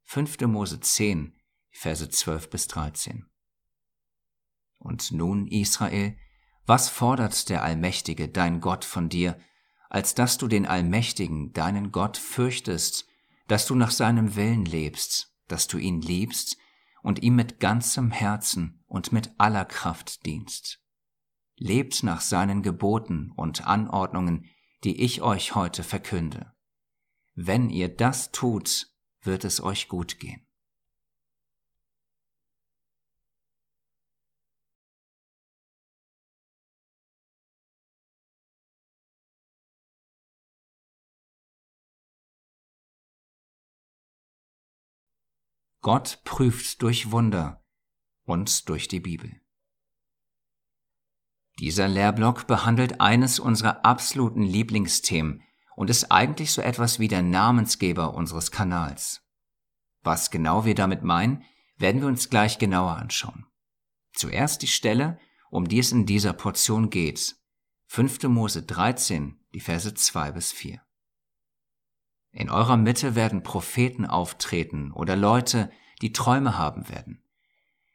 5. 0.04 0.40
Mose 0.42 0.80
10, 0.80 1.38
Verse 1.70 2.08
12 2.08 2.50
bis 2.50 2.66
13. 2.66 3.30
Und 4.78 5.12
nun, 5.12 5.46
Israel, 5.46 6.16
was 6.66 6.88
fordert 6.88 7.48
der 7.48 7.62
Allmächtige, 7.62 8.28
dein 8.28 8.60
Gott, 8.60 8.84
von 8.84 9.08
dir, 9.08 9.38
als 9.90 10.14
dass 10.14 10.38
du 10.38 10.48
den 10.48 10.66
Allmächtigen, 10.66 11.52
deinen 11.52 11.92
Gott, 11.92 12.16
fürchtest, 12.16 13.06
dass 13.48 13.66
du 13.66 13.74
nach 13.74 13.90
seinem 13.90 14.36
Willen 14.36 14.64
lebst, 14.64 15.34
dass 15.48 15.66
du 15.66 15.78
ihn 15.78 16.00
liebst 16.00 16.56
und 17.02 17.22
ihm 17.22 17.34
mit 17.34 17.60
ganzem 17.60 18.10
Herzen 18.10 18.82
und 18.86 19.12
mit 19.12 19.32
aller 19.38 19.64
Kraft 19.64 20.24
dienst. 20.24 20.80
Lebt 21.56 22.02
nach 22.02 22.20
seinen 22.20 22.62
Geboten 22.62 23.32
und 23.36 23.66
Anordnungen, 23.66 24.46
die 24.84 25.02
ich 25.02 25.22
euch 25.22 25.54
heute 25.54 25.82
verkünde. 25.82 26.52
Wenn 27.34 27.70
ihr 27.70 27.88
das 27.88 28.32
tut, 28.32 28.88
wird 29.22 29.44
es 29.44 29.62
euch 29.62 29.88
gut 29.88 30.18
gehen. 30.18 30.46
Gott 45.82 46.20
prüft 46.22 46.80
durch 46.80 47.10
Wunder 47.10 47.64
und 48.22 48.68
durch 48.68 48.86
die 48.86 49.00
Bibel. 49.00 49.40
Dieser 51.58 51.88
Lehrblock 51.88 52.46
behandelt 52.46 53.00
eines 53.00 53.40
unserer 53.40 53.84
absoluten 53.84 54.42
Lieblingsthemen 54.42 55.42
und 55.74 55.90
ist 55.90 56.12
eigentlich 56.12 56.52
so 56.52 56.62
etwas 56.62 57.00
wie 57.00 57.08
der 57.08 57.22
Namensgeber 57.22 58.14
unseres 58.14 58.52
Kanals. 58.52 59.22
Was 60.02 60.30
genau 60.30 60.64
wir 60.64 60.76
damit 60.76 61.02
meinen, 61.02 61.42
werden 61.78 62.00
wir 62.00 62.08
uns 62.08 62.30
gleich 62.30 62.58
genauer 62.58 62.96
anschauen. 62.96 63.46
Zuerst 64.12 64.62
die 64.62 64.68
Stelle, 64.68 65.18
um 65.50 65.66
die 65.66 65.80
es 65.80 65.90
in 65.90 66.06
dieser 66.06 66.32
Portion 66.32 66.90
geht. 66.90 67.34
5. 67.86 68.22
Mose 68.24 68.62
13, 68.62 69.40
die 69.52 69.60
Verse 69.60 69.92
2 69.92 70.30
bis 70.30 70.52
4. 70.52 70.80
In 72.32 72.50
eurer 72.50 72.76
Mitte 72.76 73.14
werden 73.14 73.42
Propheten 73.42 74.06
auftreten 74.06 74.90
oder 74.92 75.16
Leute, 75.16 75.70
die 76.00 76.12
Träume 76.12 76.58
haben 76.58 76.88
werden. 76.88 77.22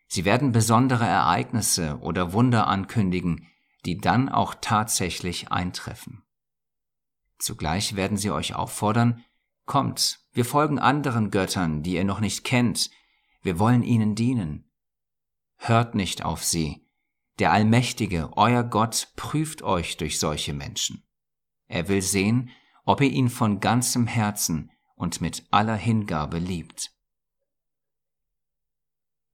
Sie 0.08 0.24
werden 0.24 0.52
besondere 0.52 1.06
Ereignisse 1.06 1.98
oder 2.00 2.32
Wunder 2.32 2.68
ankündigen, 2.68 3.48
die 3.86 3.98
dann 3.98 4.30
auch 4.30 4.56
tatsächlich 4.62 5.52
eintreffen. 5.52 6.24
Zugleich 7.40 7.96
werden 7.96 8.18
sie 8.18 8.32
euch 8.32 8.56
auffordern, 8.56 9.24
Kommt, 9.66 10.22
wir 10.32 10.46
folgen 10.46 10.80
anderen 10.80 11.30
Göttern, 11.30 11.84
die 11.84 11.96
ihr 11.96 12.06
noch 12.06 12.22
nicht 12.22 12.46
kennt, 12.46 12.90
wir 13.42 13.60
wollen 13.60 13.84
ihnen 13.84 14.16
dienen. 14.16 14.72
Hört 15.58 15.94
nicht 15.94 16.24
auf 16.24 16.42
sie, 16.42 16.88
der 17.40 17.52
Allmächtige, 17.52 18.32
euer 18.38 18.64
Gott, 18.64 19.10
prüft 19.18 19.64
euch 19.64 19.98
durch 19.98 20.20
solche 20.20 20.54
Menschen. 20.54 21.04
Er 21.68 21.90
will 21.90 22.02
sehen, 22.02 22.50
ob 22.88 23.02
ihr 23.02 23.12
ihn 23.12 23.30
von 23.30 23.60
ganzem 23.60 24.08
Herzen 24.08 24.72
und 24.96 25.20
mit 25.20 25.46
aller 25.52 25.76
Hingabe 25.76 26.40
liebt. 26.40 26.92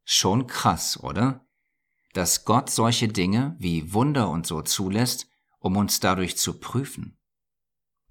Schon 0.03 0.47
krass, 0.47 0.99
oder? 0.99 1.45
Dass 2.13 2.45
Gott 2.45 2.71
solche 2.71 3.07
Dinge 3.07 3.55
wie 3.59 3.93
Wunder 3.93 4.29
und 4.31 4.47
so 4.47 4.63
zulässt, 4.63 5.27
um 5.59 5.77
uns 5.77 5.99
dadurch 5.99 6.35
zu 6.35 6.59
prüfen. 6.59 7.19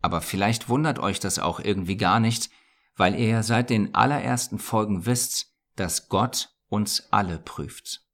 Aber 0.01 0.21
vielleicht 0.21 0.69
wundert 0.69 1.01
euch 1.01 1.19
das 1.19 1.41
auch 1.41 1.59
irgendwie 1.59 1.97
gar 1.97 2.21
nicht, 2.21 2.49
weil 2.95 3.19
ihr 3.19 3.27
ja 3.27 3.43
seit 3.43 3.69
den 3.69 3.97
allerersten 3.97 4.61
Folgen 4.61 5.07
wisst, 5.07 5.53
dass 5.75 6.09
Gott 6.09 6.55
uns 6.69 7.13
alle 7.13 7.41
prüft. 7.41 8.07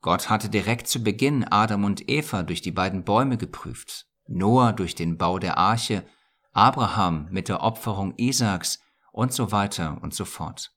Gott 0.00 0.30
hatte 0.30 0.48
direkt 0.48 0.86
zu 0.86 1.02
Beginn 1.02 1.42
Adam 1.42 1.82
und 1.82 2.08
Eva 2.08 2.44
durch 2.44 2.62
die 2.62 2.72
beiden 2.72 3.02
Bäume 3.02 3.36
geprüft, 3.36 4.06
Noah 4.28 4.72
durch 4.72 4.94
den 4.94 5.18
Bau 5.18 5.40
der 5.40 5.58
Arche 5.58 6.06
Abraham 6.52 7.28
mit 7.30 7.48
der 7.48 7.62
Opferung 7.62 8.14
Isaaks 8.16 8.80
und 9.12 9.32
so 9.32 9.52
weiter 9.52 9.98
und 10.02 10.14
so 10.14 10.24
fort. 10.24 10.72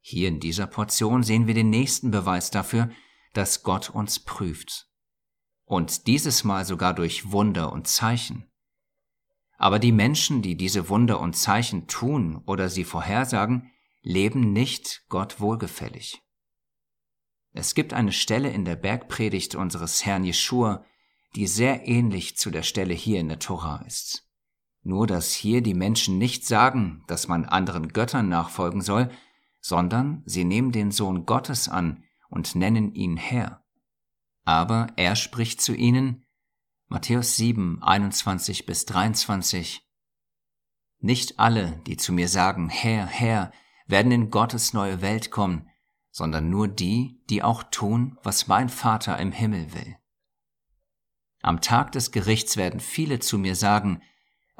Hier 0.00 0.28
in 0.28 0.40
dieser 0.40 0.66
Portion 0.66 1.22
sehen 1.22 1.46
wir 1.46 1.54
den 1.54 1.70
nächsten 1.70 2.10
Beweis 2.10 2.50
dafür, 2.50 2.90
dass 3.32 3.62
Gott 3.62 3.90
uns 3.90 4.18
prüft. 4.18 4.86
Und 5.64 6.06
dieses 6.06 6.44
Mal 6.44 6.64
sogar 6.64 6.94
durch 6.94 7.30
Wunder 7.30 7.72
und 7.72 7.86
Zeichen. 7.86 8.50
Aber 9.56 9.78
die 9.78 9.92
Menschen, 9.92 10.42
die 10.42 10.56
diese 10.56 10.88
Wunder 10.88 11.20
und 11.20 11.36
Zeichen 11.36 11.86
tun 11.86 12.42
oder 12.46 12.68
sie 12.68 12.84
vorhersagen, 12.84 13.70
leben 14.02 14.52
nicht 14.52 15.04
Gott 15.08 15.40
wohlgefällig. 15.40 16.22
Es 17.52 17.74
gibt 17.74 17.92
eine 17.92 18.12
Stelle 18.12 18.50
in 18.50 18.64
der 18.64 18.76
Bergpredigt 18.76 19.54
unseres 19.54 20.04
Herrn 20.04 20.24
Jeschua, 20.24 20.84
die 21.34 21.46
sehr 21.46 21.86
ähnlich 21.86 22.36
zu 22.36 22.50
der 22.50 22.62
Stelle 22.62 22.94
hier 22.94 23.20
in 23.20 23.28
der 23.28 23.38
Tora 23.38 23.84
ist. 23.86 24.29
Nur 24.82 25.06
dass 25.06 25.32
hier 25.32 25.62
die 25.62 25.74
Menschen 25.74 26.18
nicht 26.18 26.46
sagen, 26.46 27.04
dass 27.06 27.28
man 27.28 27.44
anderen 27.44 27.88
Göttern 27.88 28.28
nachfolgen 28.28 28.80
soll, 28.80 29.10
sondern 29.60 30.22
sie 30.24 30.44
nehmen 30.44 30.72
den 30.72 30.90
Sohn 30.90 31.26
Gottes 31.26 31.68
an 31.68 32.04
und 32.30 32.54
nennen 32.54 32.94
ihn 32.94 33.16
Herr. 33.16 33.64
Aber 34.44 34.88
er 34.96 35.16
spricht 35.16 35.60
zu 35.60 35.74
ihnen, 35.74 36.24
Matthäus 36.88 37.36
7, 37.36 37.82
21 37.82 38.66
bis 38.66 38.86
23, 38.86 39.86
Nicht 40.98 41.38
alle, 41.38 41.80
die 41.86 41.96
zu 41.96 42.12
mir 42.12 42.28
sagen, 42.28 42.68
Herr, 42.68 43.06
Herr, 43.06 43.52
werden 43.86 44.12
in 44.12 44.30
Gottes 44.30 44.72
neue 44.72 45.02
Welt 45.02 45.30
kommen, 45.30 45.68
sondern 46.10 46.50
nur 46.50 46.68
die, 46.68 47.22
die 47.28 47.42
auch 47.42 47.62
tun, 47.62 48.18
was 48.22 48.48
mein 48.48 48.68
Vater 48.68 49.18
im 49.18 49.32
Himmel 49.32 49.72
will. 49.72 49.96
Am 51.42 51.60
Tag 51.60 51.92
des 51.92 52.10
Gerichts 52.10 52.56
werden 52.56 52.80
viele 52.80 53.20
zu 53.20 53.38
mir 53.38 53.54
sagen, 53.54 54.02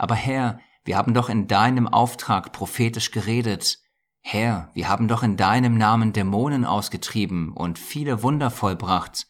aber 0.00 0.14
Herr, 0.14 0.62
wir 0.84 0.96
haben 0.96 1.12
doch 1.12 1.28
in 1.28 1.46
deinem 1.46 1.86
Auftrag 1.86 2.54
prophetisch 2.54 3.10
geredet. 3.10 3.82
Herr, 4.20 4.70
wir 4.72 4.88
haben 4.88 5.08
doch 5.08 5.22
in 5.22 5.36
deinem 5.36 5.76
Namen 5.76 6.14
Dämonen 6.14 6.64
ausgetrieben 6.64 7.52
und 7.52 7.78
viele 7.78 8.22
Wunder 8.22 8.50
vollbracht. 8.50 9.26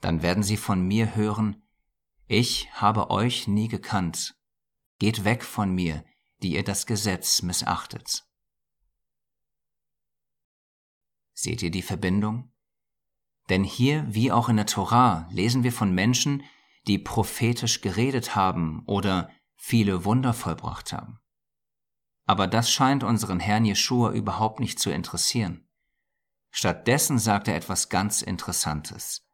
Dann 0.00 0.22
werden 0.22 0.42
sie 0.42 0.56
von 0.56 0.82
mir 0.82 1.14
hören, 1.14 1.62
ich 2.26 2.68
habe 2.72 3.10
euch 3.10 3.46
nie 3.46 3.68
gekannt. 3.68 4.34
Geht 4.98 5.24
weg 5.24 5.44
von 5.44 5.72
mir, 5.72 6.04
die 6.42 6.54
ihr 6.54 6.64
das 6.64 6.84
Gesetz 6.84 7.42
missachtet. 7.42 8.24
Seht 11.32 11.62
ihr 11.62 11.70
die 11.70 11.82
Verbindung? 11.82 12.50
Denn 13.50 13.62
hier, 13.62 14.04
wie 14.08 14.32
auch 14.32 14.48
in 14.48 14.56
der 14.56 14.66
Torah, 14.66 15.28
lesen 15.30 15.62
wir 15.62 15.72
von 15.72 15.94
Menschen, 15.94 16.42
die 16.88 16.98
prophetisch 16.98 17.82
geredet 17.82 18.34
haben 18.34 18.82
oder 18.86 19.30
viele 19.62 20.06
Wunder 20.06 20.32
vollbracht 20.32 20.92
haben. 20.92 21.20
Aber 22.24 22.46
das 22.46 22.72
scheint 22.72 23.04
unseren 23.04 23.40
Herrn 23.40 23.66
Jeschua 23.66 24.10
überhaupt 24.12 24.58
nicht 24.58 24.78
zu 24.78 24.90
interessieren. 24.90 25.68
Stattdessen 26.50 27.18
sagt 27.18 27.46
er 27.46 27.56
etwas 27.56 27.90
ganz 27.90 28.22
Interessantes. 28.22 29.28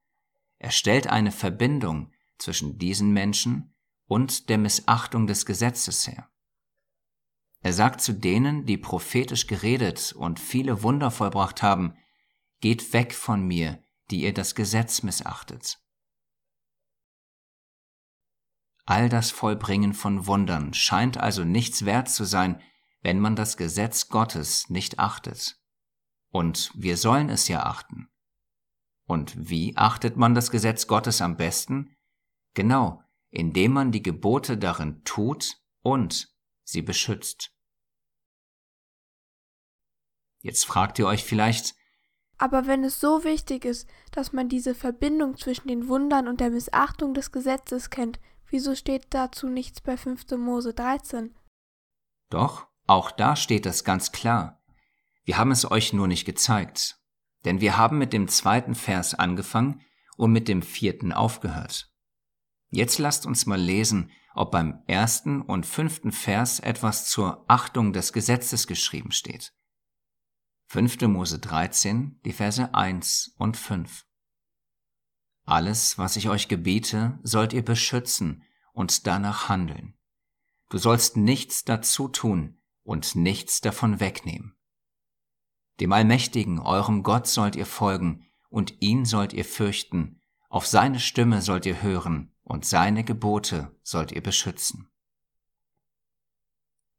Er 0.58 0.72
stellt 0.72 1.06
eine 1.06 1.30
Verbindung 1.30 2.12
zwischen 2.38 2.76
diesen 2.76 3.12
Menschen 3.12 3.74
und 4.06 4.48
der 4.48 4.58
Missachtung 4.58 5.28
des 5.28 5.46
Gesetzes 5.46 6.08
her. 6.08 6.28
Er 7.60 7.72
sagt 7.72 8.00
zu 8.00 8.12
denen, 8.12 8.66
die 8.66 8.78
prophetisch 8.78 9.46
geredet 9.46 10.12
und 10.12 10.40
viele 10.40 10.82
Wunder 10.82 11.10
vollbracht 11.10 11.62
haben, 11.62 11.96
Geht 12.60 12.92
weg 12.94 13.14
von 13.14 13.46
mir, 13.46 13.82
die 14.10 14.22
ihr 14.22 14.32
das 14.32 14.54
Gesetz 14.54 15.02
missachtet. 15.02 15.78
All 18.86 19.08
das 19.08 19.32
Vollbringen 19.32 19.94
von 19.94 20.26
Wundern 20.26 20.72
scheint 20.72 21.18
also 21.18 21.42
nichts 21.42 21.84
wert 21.84 22.08
zu 22.08 22.24
sein, 22.24 22.62
wenn 23.02 23.18
man 23.18 23.34
das 23.34 23.56
Gesetz 23.56 24.08
Gottes 24.08 24.70
nicht 24.70 25.00
achtet. 25.00 25.60
Und 26.30 26.70
wir 26.74 26.96
sollen 26.96 27.28
es 27.28 27.48
ja 27.48 27.64
achten. 27.64 28.08
Und 29.04 29.50
wie 29.50 29.76
achtet 29.76 30.16
man 30.16 30.34
das 30.34 30.52
Gesetz 30.52 30.86
Gottes 30.86 31.20
am 31.20 31.36
besten? 31.36 31.96
Genau, 32.54 33.02
indem 33.30 33.72
man 33.72 33.90
die 33.90 34.02
Gebote 34.02 34.56
darin 34.56 35.02
tut 35.02 35.60
und 35.82 36.32
sie 36.62 36.82
beschützt. 36.82 37.50
Jetzt 40.42 40.64
fragt 40.64 41.00
ihr 41.00 41.06
euch 41.06 41.24
vielleicht, 41.24 41.74
aber 42.38 42.66
wenn 42.66 42.84
es 42.84 43.00
so 43.00 43.24
wichtig 43.24 43.64
ist, 43.64 43.88
dass 44.12 44.32
man 44.32 44.48
diese 44.48 44.74
Verbindung 44.74 45.38
zwischen 45.38 45.68
den 45.68 45.88
Wundern 45.88 46.28
und 46.28 46.40
der 46.40 46.50
Missachtung 46.50 47.14
des 47.14 47.32
Gesetzes 47.32 47.88
kennt, 47.88 48.20
wieso 48.48 48.74
steht 48.74 49.06
dazu 49.10 49.48
nichts 49.48 49.80
bei 49.80 49.96
5. 49.96 50.30
Mose 50.38 50.74
13? 50.74 51.34
Doch, 52.30 52.66
auch 52.86 53.10
da 53.10 53.36
steht 53.36 53.66
das 53.66 53.84
ganz 53.84 54.12
klar. 54.12 54.62
Wir 55.24 55.38
haben 55.38 55.50
es 55.50 55.70
euch 55.70 55.92
nur 55.92 56.06
nicht 56.06 56.24
gezeigt. 56.24 57.00
Denn 57.44 57.60
wir 57.60 57.76
haben 57.76 57.98
mit 57.98 58.12
dem 58.12 58.28
zweiten 58.28 58.74
Vers 58.74 59.14
angefangen 59.14 59.82
und 60.16 60.32
mit 60.32 60.48
dem 60.48 60.62
vierten 60.62 61.12
aufgehört. 61.12 61.92
Jetzt 62.70 62.98
lasst 62.98 63.26
uns 63.26 63.46
mal 63.46 63.60
lesen, 63.60 64.10
ob 64.34 64.50
beim 64.50 64.82
ersten 64.86 65.42
und 65.42 65.64
fünften 65.64 66.12
Vers 66.12 66.60
etwas 66.60 67.08
zur 67.08 67.44
Achtung 67.48 67.92
des 67.92 68.12
Gesetzes 68.12 68.66
geschrieben 68.66 69.12
steht. 69.12 69.52
5. 70.68 71.02
Mose 71.02 71.38
13, 71.38 72.20
die 72.24 72.32
Verse 72.32 72.74
1 72.74 73.34
und 73.38 73.56
5. 73.56 74.05
Alles, 75.46 75.96
was 75.96 76.16
ich 76.16 76.28
euch 76.28 76.48
gebiete, 76.48 77.18
sollt 77.22 77.52
ihr 77.52 77.64
beschützen 77.64 78.42
und 78.72 79.06
danach 79.06 79.48
handeln. 79.48 79.94
Du 80.68 80.78
sollst 80.78 81.16
nichts 81.16 81.64
dazu 81.64 82.08
tun 82.08 82.58
und 82.82 83.14
nichts 83.14 83.60
davon 83.60 84.00
wegnehmen. 84.00 84.56
Dem 85.78 85.92
Allmächtigen, 85.92 86.58
eurem 86.58 87.04
Gott, 87.04 87.28
sollt 87.28 87.54
ihr 87.54 87.66
folgen 87.66 88.26
und 88.50 88.82
ihn 88.82 89.04
sollt 89.04 89.32
ihr 89.32 89.44
fürchten, 89.44 90.20
auf 90.48 90.66
seine 90.66 90.98
Stimme 90.98 91.40
sollt 91.42 91.64
ihr 91.64 91.80
hören 91.80 92.32
und 92.42 92.64
seine 92.64 93.04
Gebote 93.04 93.76
sollt 93.82 94.10
ihr 94.10 94.22
beschützen. 94.22 94.90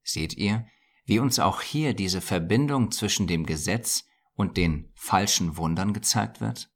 Seht 0.03 0.35
ihr, 0.35 0.65
wie 1.05 1.19
uns 1.19 1.39
auch 1.39 1.61
hier 1.61 1.93
diese 1.93 2.21
Verbindung 2.21 2.91
zwischen 2.91 3.27
dem 3.27 3.45
Gesetz 3.45 4.05
und 4.35 4.55
den 4.55 4.91
falschen 4.93 5.57
Wundern 5.57 5.91
gezeigt 5.91 6.39
wird? 6.39 6.69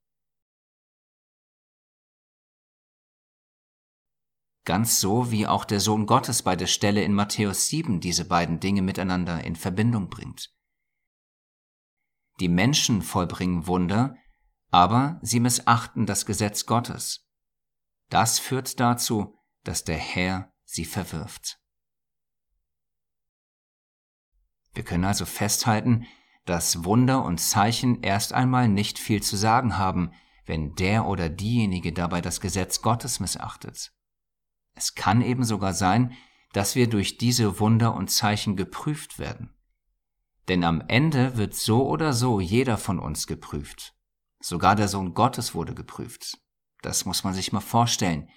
Ganz 4.64 5.00
so 5.00 5.32
wie 5.32 5.48
auch 5.48 5.66
der 5.66 5.80
Sohn 5.80 6.06
Gottes 6.06 6.44
bei 6.44 6.56
der 6.56 6.68
Stelle 6.68 7.04
in 7.04 7.14
Matthäus 7.14 7.68
7 7.68 8.00
diese 8.00 8.26
beiden 8.26 8.60
Dinge 8.60 8.84
miteinander 8.84 9.44
in 9.44 9.56
Verbindung 9.56 10.10
bringt. 10.10 10.54
Die 12.40 12.48
Menschen 12.48 13.02
vollbringen 13.02 13.66
Wunder, 13.66 14.16
aber 14.70 15.20
sie 15.22 15.40
missachten 15.40 16.06
das 16.06 16.26
Gesetz 16.26 16.66
Gottes. 16.66 17.28
Das 18.10 18.40
führt 18.40 18.80
dazu, 18.80 19.38
dass 19.64 19.84
der 19.84 19.98
Herr 19.98 20.52
sie 20.64 20.86
verwirft. 20.86 21.60
Wir 24.74 24.84
können 24.84 25.06
also 25.06 25.26
festhalten, 25.26 26.06
dass 26.46 26.84
Wunder 26.84 27.24
und 27.24 27.40
Zeichen 27.40 28.02
erst 28.02 28.34
einmal 28.34 28.68
nicht 28.68 29.00
viel 29.00 29.22
zu 29.22 29.36
sagen 29.36 29.78
haben, 29.78 30.12
wenn 30.46 30.76
der 30.76 31.06
oder 31.06 31.30
diejenige 31.30 31.94
dabei 31.94 32.22
das 32.22 32.42
Gesetz 32.42 32.82
Gottes 32.82 33.20
missachtet. 33.20 33.94
Es 34.74 34.96
kann 34.96 35.22
eben 35.22 35.44
sogar 35.44 35.74
sein, 35.74 36.16
dass 36.54 36.76
wir 36.76 36.90
durch 36.90 37.18
diese 37.18 37.60
Wunder 37.60 37.96
und 37.96 38.10
Zeichen 38.10 38.56
geprüft 38.56 39.20
werden. 39.20 39.54
Denn 40.48 40.64
am 40.64 40.82
Ende 40.88 41.38
wird 41.38 41.56
so 41.56 41.88
oder 41.88 42.14
so 42.14 42.40
jeder 42.40 42.78
von 42.78 43.00
uns 43.00 43.28
geprüft. 43.28 43.96
Sogar 44.40 44.76
der 44.76 44.88
Sohn 44.88 45.14
Gottes 45.14 45.54
wurde 45.54 45.76
geprüft. 45.76 46.38
Das 46.82 47.06
muss 47.06 47.24
man 47.24 47.34
sich 47.34 47.54
mal 47.54 47.62
vorstellen. 47.62 48.30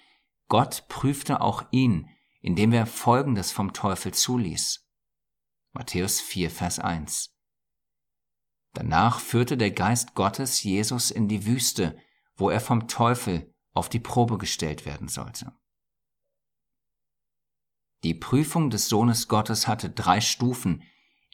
Gott 0.47 0.85
prüfte 0.87 1.41
auch 1.41 1.65
ihn, 1.71 2.07
indem 2.41 2.73
er 2.73 2.85
Folgendes 2.85 3.51
vom 3.51 3.73
Teufel 3.73 4.13
zuließ. 4.13 4.87
Matthäus 5.73 6.21
4, 6.21 6.51
Vers 6.51 6.79
1. 6.79 7.35
Danach 8.73 9.19
führte 9.19 9.57
der 9.57 9.71
Geist 9.71 10.13
Gottes 10.13 10.61
Jesus 10.61 11.09
in 11.09 11.27
die 11.27 11.45
Wüste, 11.45 11.97
wo 12.35 12.49
er 12.49 12.59
vom 12.59 12.87
Teufel 12.87 13.53
auf 13.73 13.89
die 13.89 13.99
Probe 13.99 14.37
gestellt 14.37 14.85
werden 14.85 15.07
sollte. 15.07 15.53
Die 18.05 18.13
Prüfung 18.13 18.69
des 18.69 18.87
Sohnes 18.87 19.27
Gottes 19.27 19.67
hatte 19.67 19.89
drei 19.89 20.21
Stufen, 20.21 20.83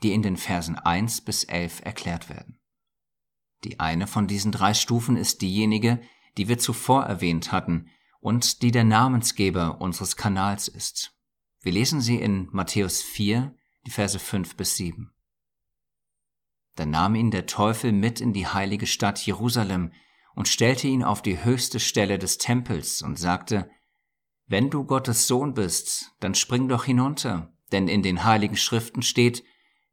die 0.04 0.14
in 0.14 0.22
den 0.22 0.38
Versen 0.38 0.78
1 0.78 1.20
bis 1.20 1.44
11 1.44 1.82
erklärt 1.84 2.30
werden. 2.30 2.62
Die 3.66 3.82
eine 3.82 4.08
von 4.08 4.26
diesen 4.26 4.54
drei 4.54 4.74
Stufen 4.74 5.18
ist 5.18 5.42
diejenige, 5.42 6.00
die 6.38 6.48
wir 6.48 6.60
zuvor 6.60 7.04
erwähnt 7.04 7.52
hatten 7.52 7.90
und 8.22 8.62
die 8.62 8.72
der 8.72 8.86
Namensgeber 8.86 9.82
unseres 9.82 10.16
Kanals 10.16 10.70
ist. 10.70 11.14
Wir 11.60 11.74
lesen 11.74 12.00
sie 12.00 12.16
in 12.16 12.48
Matthäus 12.54 13.02
4, 13.02 13.54
die 13.86 13.92
Verse 13.92 14.18
5 14.18 14.56
bis 14.56 14.78
7. 14.78 15.12
Da 16.78 16.86
nahm 16.86 17.16
ihn 17.16 17.32
der 17.32 17.48
Teufel 17.48 17.92
mit 17.92 18.22
in 18.22 18.32
die 18.32 18.48
heilige 18.48 18.88
Stadt 18.88 19.20
Jerusalem 19.20 19.92
und 20.36 20.48
stellte 20.48 20.88
ihn 20.88 21.04
auf 21.04 21.22
die 21.22 21.44
höchste 21.44 21.82
Stelle 21.82 22.18
des 22.18 22.38
Tempels 22.38 23.02
und 23.02 23.20
sagte, 23.20 23.70
Wenn 24.52 24.70
du 24.70 24.84
Gottes 24.84 25.28
Sohn 25.28 25.54
bist, 25.54 26.12
dann 26.20 26.36
spring 26.36 26.68
doch 26.68 26.84
hinunter, 26.84 27.54
denn 27.72 27.88
in 27.88 28.04
den 28.04 28.26
heiligen 28.26 28.58
Schriften 28.58 29.02
steht, 29.02 29.46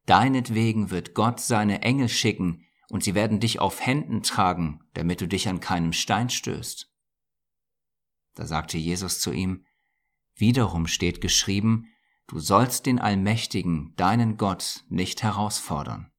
Deinetwegen 0.04 0.90
wird 0.90 1.14
Gott 1.14 1.38
seine 1.38 1.82
Engel 1.82 2.08
schicken, 2.08 2.64
und 2.90 3.04
sie 3.04 3.14
werden 3.14 3.38
dich 3.38 3.60
auf 3.60 3.80
Händen 3.80 4.24
tragen, 4.24 4.80
damit 4.94 5.20
du 5.20 5.28
dich 5.28 5.48
an 5.48 5.60
keinem 5.60 5.92
Stein 5.92 6.28
stößt. 6.28 6.92
Da 8.34 8.46
sagte 8.46 8.78
Jesus 8.78 9.20
zu 9.20 9.30
ihm, 9.30 9.64
Wiederum 10.34 10.88
steht 10.88 11.20
geschrieben, 11.20 11.86
Du 12.26 12.40
sollst 12.40 12.86
den 12.86 12.98
Allmächtigen, 12.98 13.94
deinen 13.94 14.38
Gott, 14.38 14.82
nicht 14.88 15.22
herausfordern. 15.22 16.10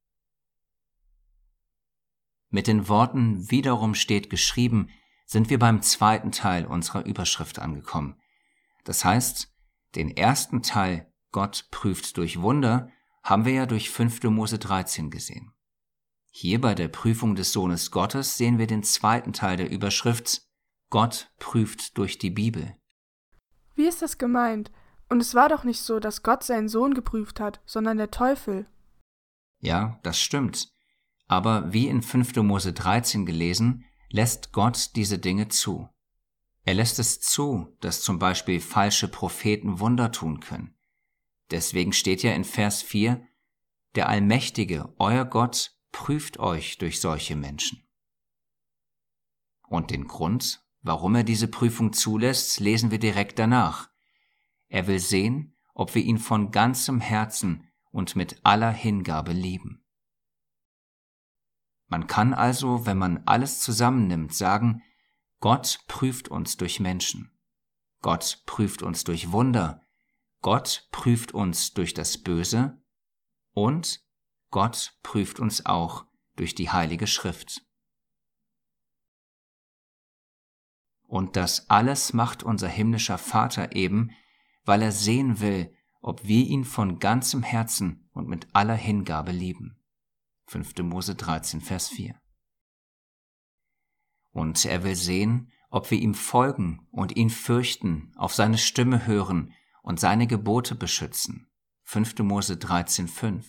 Mit 2.48 2.68
den 2.68 2.88
Worten 2.88 3.50
wiederum 3.50 3.94
steht 3.94 4.30
geschrieben, 4.30 4.88
sind 5.26 5.50
wir 5.50 5.58
beim 5.58 5.82
zweiten 5.82 6.32
Teil 6.32 6.64
unserer 6.64 7.04
Überschrift 7.04 7.58
angekommen. 7.58 8.19
Das 8.90 9.04
heißt, 9.04 9.54
den 9.94 10.16
ersten 10.16 10.62
Teil 10.64 11.14
Gott 11.30 11.68
prüft 11.70 12.16
durch 12.16 12.40
Wunder 12.40 12.90
haben 13.22 13.44
wir 13.44 13.52
ja 13.52 13.66
durch 13.66 13.88
5. 13.88 14.24
Mose 14.24 14.58
13 14.58 15.12
gesehen. 15.12 15.52
Hier 16.30 16.60
bei 16.60 16.74
der 16.74 16.88
Prüfung 16.88 17.36
des 17.36 17.52
Sohnes 17.52 17.92
Gottes 17.92 18.36
sehen 18.36 18.58
wir 18.58 18.66
den 18.66 18.82
zweiten 18.82 19.32
Teil 19.32 19.58
der 19.58 19.70
Überschrift 19.70 20.42
Gott 20.88 21.30
prüft 21.38 21.98
durch 21.98 22.18
die 22.18 22.30
Bibel. 22.30 22.76
Wie 23.76 23.86
ist 23.86 24.02
das 24.02 24.18
gemeint? 24.18 24.72
Und 25.08 25.20
es 25.20 25.36
war 25.36 25.48
doch 25.48 25.62
nicht 25.62 25.82
so, 25.82 26.00
dass 26.00 26.24
Gott 26.24 26.42
seinen 26.42 26.68
Sohn 26.68 26.92
geprüft 26.92 27.38
hat, 27.38 27.60
sondern 27.66 27.96
der 27.96 28.10
Teufel. 28.10 28.66
Ja, 29.60 30.00
das 30.02 30.18
stimmt. 30.18 30.72
Aber 31.28 31.72
wie 31.72 31.86
in 31.86 32.02
5. 32.02 32.34
Mose 32.38 32.72
13 32.72 33.24
gelesen, 33.24 33.84
lässt 34.08 34.50
Gott 34.50 34.96
diese 34.96 35.20
Dinge 35.20 35.46
zu. 35.46 35.88
Er 36.64 36.74
lässt 36.74 36.98
es 36.98 37.20
zu, 37.20 37.76
dass 37.80 38.02
zum 38.02 38.18
Beispiel 38.18 38.60
falsche 38.60 39.08
Propheten 39.08 39.80
Wunder 39.80 40.12
tun 40.12 40.40
können. 40.40 40.74
Deswegen 41.50 41.92
steht 41.92 42.22
ja 42.22 42.32
in 42.32 42.44
Vers 42.44 42.82
4, 42.82 43.26
der 43.94 44.08
Allmächtige, 44.08 44.94
euer 44.98 45.24
Gott, 45.24 45.76
prüft 45.90 46.38
euch 46.38 46.78
durch 46.78 47.00
solche 47.00 47.34
Menschen. 47.34 47.82
Und 49.68 49.90
den 49.90 50.06
Grund, 50.06 50.64
warum 50.82 51.14
er 51.16 51.24
diese 51.24 51.48
Prüfung 51.48 51.92
zulässt, 51.92 52.60
lesen 52.60 52.90
wir 52.90 52.98
direkt 52.98 53.38
danach. 53.38 53.90
Er 54.68 54.86
will 54.86 55.00
sehen, 55.00 55.56
ob 55.74 55.94
wir 55.94 56.02
ihn 56.02 56.18
von 56.18 56.50
ganzem 56.50 57.00
Herzen 57.00 57.68
und 57.90 58.14
mit 58.14 58.40
aller 58.44 58.70
Hingabe 58.70 59.32
lieben. 59.32 59.84
Man 61.88 62.06
kann 62.06 62.34
also, 62.34 62.86
wenn 62.86 62.98
man 62.98 63.24
alles 63.26 63.60
zusammennimmt, 63.60 64.32
sagen, 64.32 64.82
Gott 65.40 65.80
prüft 65.88 66.28
uns 66.28 66.58
durch 66.58 66.80
Menschen. 66.80 67.30
Gott 68.02 68.42
prüft 68.44 68.82
uns 68.82 69.04
durch 69.04 69.32
Wunder. 69.32 69.86
Gott 70.42 70.88
prüft 70.92 71.32
uns 71.32 71.72
durch 71.72 71.94
das 71.94 72.18
Böse. 72.18 72.78
Und 73.52 74.04
Gott 74.50 74.98
prüft 75.02 75.40
uns 75.40 75.64
auch 75.64 76.04
durch 76.36 76.54
die 76.54 76.70
Heilige 76.70 77.06
Schrift. 77.06 77.62
Und 81.06 81.36
das 81.36 81.70
alles 81.70 82.12
macht 82.12 82.42
unser 82.42 82.68
himmlischer 82.68 83.18
Vater 83.18 83.74
eben, 83.74 84.10
weil 84.64 84.82
er 84.82 84.92
sehen 84.92 85.40
will, 85.40 85.74
ob 86.02 86.24
wir 86.24 86.46
ihn 86.46 86.64
von 86.64 86.98
ganzem 86.98 87.42
Herzen 87.42 88.08
und 88.12 88.28
mit 88.28 88.46
aller 88.54 88.76
Hingabe 88.76 89.32
lieben. 89.32 89.78
5. 90.46 90.78
Mose 90.82 91.14
13, 91.14 91.60
Vers 91.60 91.88
4. 91.88 92.19
Und 94.30 94.64
er 94.64 94.84
will 94.84 94.96
sehen, 94.96 95.50
ob 95.70 95.90
wir 95.90 95.98
ihm 95.98 96.14
folgen 96.14 96.86
und 96.90 97.16
ihn 97.16 97.30
fürchten, 97.30 98.12
auf 98.16 98.34
seine 98.34 98.58
Stimme 98.58 99.06
hören 99.06 99.54
und 99.82 100.00
seine 100.00 100.26
Gebote 100.26 100.74
beschützen. 100.74 101.50
5. 101.84 102.18
Mose 102.20 102.56
13, 102.56 103.08
5. 103.08 103.48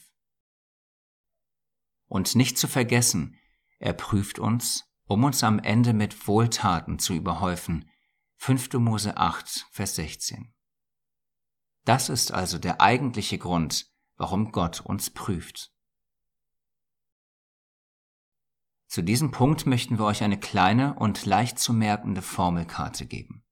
Und 2.08 2.36
nicht 2.36 2.58
zu 2.58 2.68
vergessen, 2.68 3.38
er 3.80 3.94
prüft 3.94 4.40
uns, 4.40 4.86
um 5.06 5.24
uns 5.24 5.44
am 5.44 5.60
Ende 5.60 5.94
mit 5.94 6.28
Wohltaten 6.28 7.00
zu 7.00 7.14
überhäufen. 7.14 7.90
5. 8.38 8.74
Mose 8.74 9.18
8, 9.18 9.68
Vers 9.72 9.96
16. 9.96 10.54
Das 11.86 12.10
ist 12.10 12.32
also 12.32 12.60
der 12.60 12.82
eigentliche 12.82 13.38
Grund, 13.38 13.92
warum 14.18 14.52
Gott 14.52 14.82
uns 14.82 15.10
prüft. 15.10 15.72
Zu 18.92 19.04
diesem 19.04 19.32
Punkt 19.32 19.66
möchten 19.68 20.00
wir 20.00 20.04
euch 20.04 20.22
eine 20.22 20.38
kleine 20.38 20.96
und 20.96 21.26
leicht 21.26 21.58
zu 21.60 21.72
merkende 21.72 22.22
Formelkarte 22.22 23.06
geben. 23.06 23.46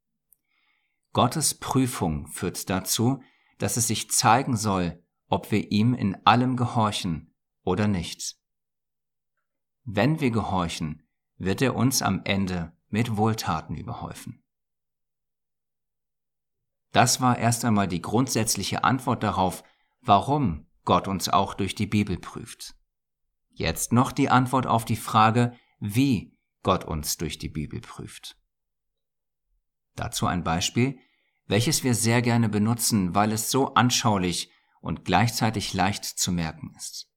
Gottes 1.13 1.53
Prüfung 1.57 2.27
führt 2.27 2.69
dazu, 2.69 3.23
dass 3.57 3.77
es 3.77 3.87
sich 3.87 4.11
zeigen 4.11 4.57
soll, 4.57 5.01
ob 5.29 5.49
wir 5.49 5.71
ihm 5.71 5.93
in 5.93 6.17
allem 6.25 6.57
gehorchen 6.57 7.33
oder 7.63 7.87
nicht. 7.87 8.35
Wenn 9.85 10.19
wir 10.19 10.31
gehorchen, 10.31 11.07
wird 11.37 11.61
er 11.61 11.73
uns 11.73 12.01
am 12.01 12.19
Ende 12.25 12.73
mit 12.89 13.15
Wohltaten 13.15 13.77
überhäufen. 13.77 14.43
Das 16.91 17.21
war 17.21 17.37
erst 17.37 17.63
einmal 17.63 17.87
die 17.87 18.01
grundsätzliche 18.01 18.83
Antwort 18.83 19.23
darauf, 19.23 19.63
warum 20.01 20.67
Gott 20.83 21.07
uns 21.07 21.29
auch 21.29 21.53
durch 21.53 21.75
die 21.75 21.87
Bibel 21.87 22.17
prüft. 22.17 22.75
Jetzt 23.59 23.91
noch 23.91 24.13
die 24.13 24.29
Antwort 24.29 24.67
auf 24.67 24.85
die 24.85 24.95
Frage, 24.95 25.53
wie 25.81 26.33
Gott 26.63 26.85
uns 26.85 27.17
durch 27.17 27.37
die 27.37 27.49
Bibel 27.49 27.81
prüft. 27.81 28.37
Dazu 29.95 30.27
ein 30.27 30.45
Beispiel, 30.45 30.97
welches 31.45 31.83
wir 31.83 31.93
sehr 31.93 32.21
gerne 32.21 32.47
benutzen, 32.47 33.15
weil 33.15 33.33
es 33.33 33.51
so 33.51 33.73
anschaulich 33.73 34.49
und 34.79 35.03
gleichzeitig 35.03 35.73
leicht 35.73 36.05
zu 36.05 36.31
merken 36.31 36.73
ist. 36.77 37.11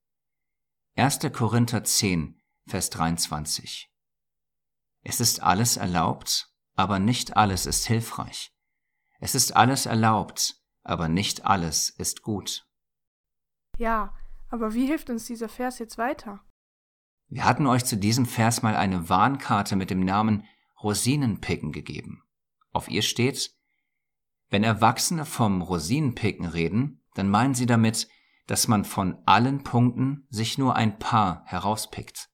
1. 0.97 1.19
Korinther 1.31 1.85
10, 1.85 2.41
Vers 2.67 2.89
23. 2.89 3.89
Es 4.99 5.21
ist 5.21 5.41
alles 5.41 5.77
erlaubt, 5.77 6.49
aber 6.75 6.99
nicht 6.99 7.37
alles 7.37 7.65
ist 7.65 7.85
hilfreich. 7.87 8.53
Es 9.21 9.33
ist 9.33 9.55
alles 9.55 9.85
erlaubt, 9.85 10.57
aber 10.83 11.07
nicht 11.07 11.45
alles 11.45 11.89
ist 11.89 12.21
gut. 12.21 12.67
Ja, 13.77 14.13
aber 14.53 14.75
wie 14.75 14.85
hilft 14.85 15.09
uns 15.09 15.25
dieser 15.25 15.49
Vers 15.49 15.79
jetzt 15.79 15.97
weiter? 15.97 16.39
Wir 17.27 17.43
hatten 17.43 17.65
euch 17.65 17.85
zu 17.85 17.97
diesem 17.97 18.27
Vers 18.27 18.61
mal 18.61 18.75
eine 18.75 19.09
Warnkarte 19.09 19.75
mit 19.75 19.89
dem 19.89 20.01
Namen 20.01 20.45
Rosinenpicken 20.83 21.71
gegeben. 21.71 22.21
Auf 22.71 22.87
ihr 22.87 23.01
steht, 23.01 23.51
wenn 24.51 24.63
Erwachsene 24.63 25.25
vom 25.25 25.63
Rosinenpicken 25.63 26.45
reden, 26.45 27.03
dann 27.15 27.29
meinen 27.29 27.55
sie 27.55 27.65
damit, 27.65 28.07
dass 28.45 28.67
man 28.67 28.85
von 28.85 29.17
allen 29.25 29.63
Punkten 29.63 30.27
sich 30.29 30.59
nur 30.59 30.75
ein 30.75 30.99
paar 30.99 31.41
herauspickt. 31.45 32.29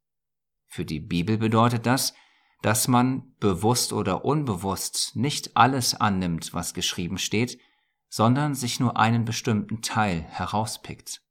Für 0.67 0.83
die 0.83 0.99
Bibel 0.99 1.37
bedeutet 1.37 1.85
das, 1.85 2.13
dass 2.61 2.89
man 2.89 3.33
bewusst 3.39 3.93
oder 3.93 4.25
unbewusst 4.25 5.15
nicht 5.15 5.55
alles 5.55 5.95
annimmt, 5.95 6.53
was 6.53 6.73
geschrieben 6.73 7.17
steht, 7.17 7.61
sondern 8.09 8.55
sich 8.55 8.81
nur 8.81 8.97
einen 8.97 9.23
bestimmten 9.23 9.81
Teil 9.81 10.19
herauspickt. 10.23 11.21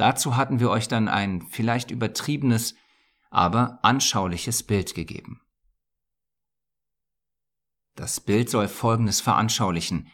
Dazu 0.00 0.34
hatten 0.34 0.60
wir 0.60 0.70
euch 0.70 0.88
dann 0.88 1.08
ein 1.08 1.42
vielleicht 1.42 1.90
übertriebenes, 1.90 2.74
aber 3.28 3.80
anschauliches 3.82 4.62
Bild 4.62 4.94
gegeben. 4.94 5.42
Das 7.96 8.18
Bild 8.18 8.48
soll 8.48 8.66
Folgendes 8.68 9.20
veranschaulichen. 9.20 10.08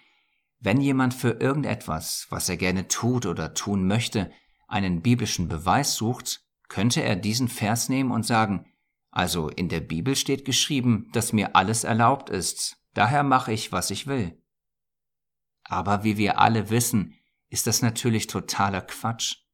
Wenn 0.59 0.81
jemand 0.81 1.14
für 1.14 1.40
irgendetwas, 1.40 2.27
was 2.31 2.49
er 2.49 2.57
gerne 2.57 2.88
tut 2.88 3.27
oder 3.27 3.55
tun 3.55 3.87
möchte, 3.87 4.33
einen 4.66 5.03
biblischen 5.03 5.46
Beweis 5.46 5.94
sucht, 5.94 6.40
könnte 6.68 7.05
er 7.05 7.14
diesen 7.14 7.46
Vers 7.46 7.88
nehmen 7.88 8.11
und 8.11 8.27
sagen, 8.27 8.66
also 9.12 9.51
in 9.51 9.68
der 9.68 9.79
Bibel 9.79 10.16
steht 10.16 10.44
geschrieben, 10.44 11.11
dass 11.12 11.33
mir 11.33 11.55
alles 11.55 11.85
erlaubt 11.85 12.29
ist, 12.29 12.77
daher 12.94 13.22
mache 13.22 13.53
ich, 13.53 13.70
was 13.70 13.92
ich 13.92 14.09
will. 14.09 14.37
Aber 15.62 16.03
wie 16.03 16.16
wir 16.16 16.40
alle 16.40 16.70
wissen, 16.70 17.14
ist 17.51 17.68
das 17.68 17.83
natürlich 17.83 18.27
totaler 18.27 18.81
Quatsch. 18.81 19.46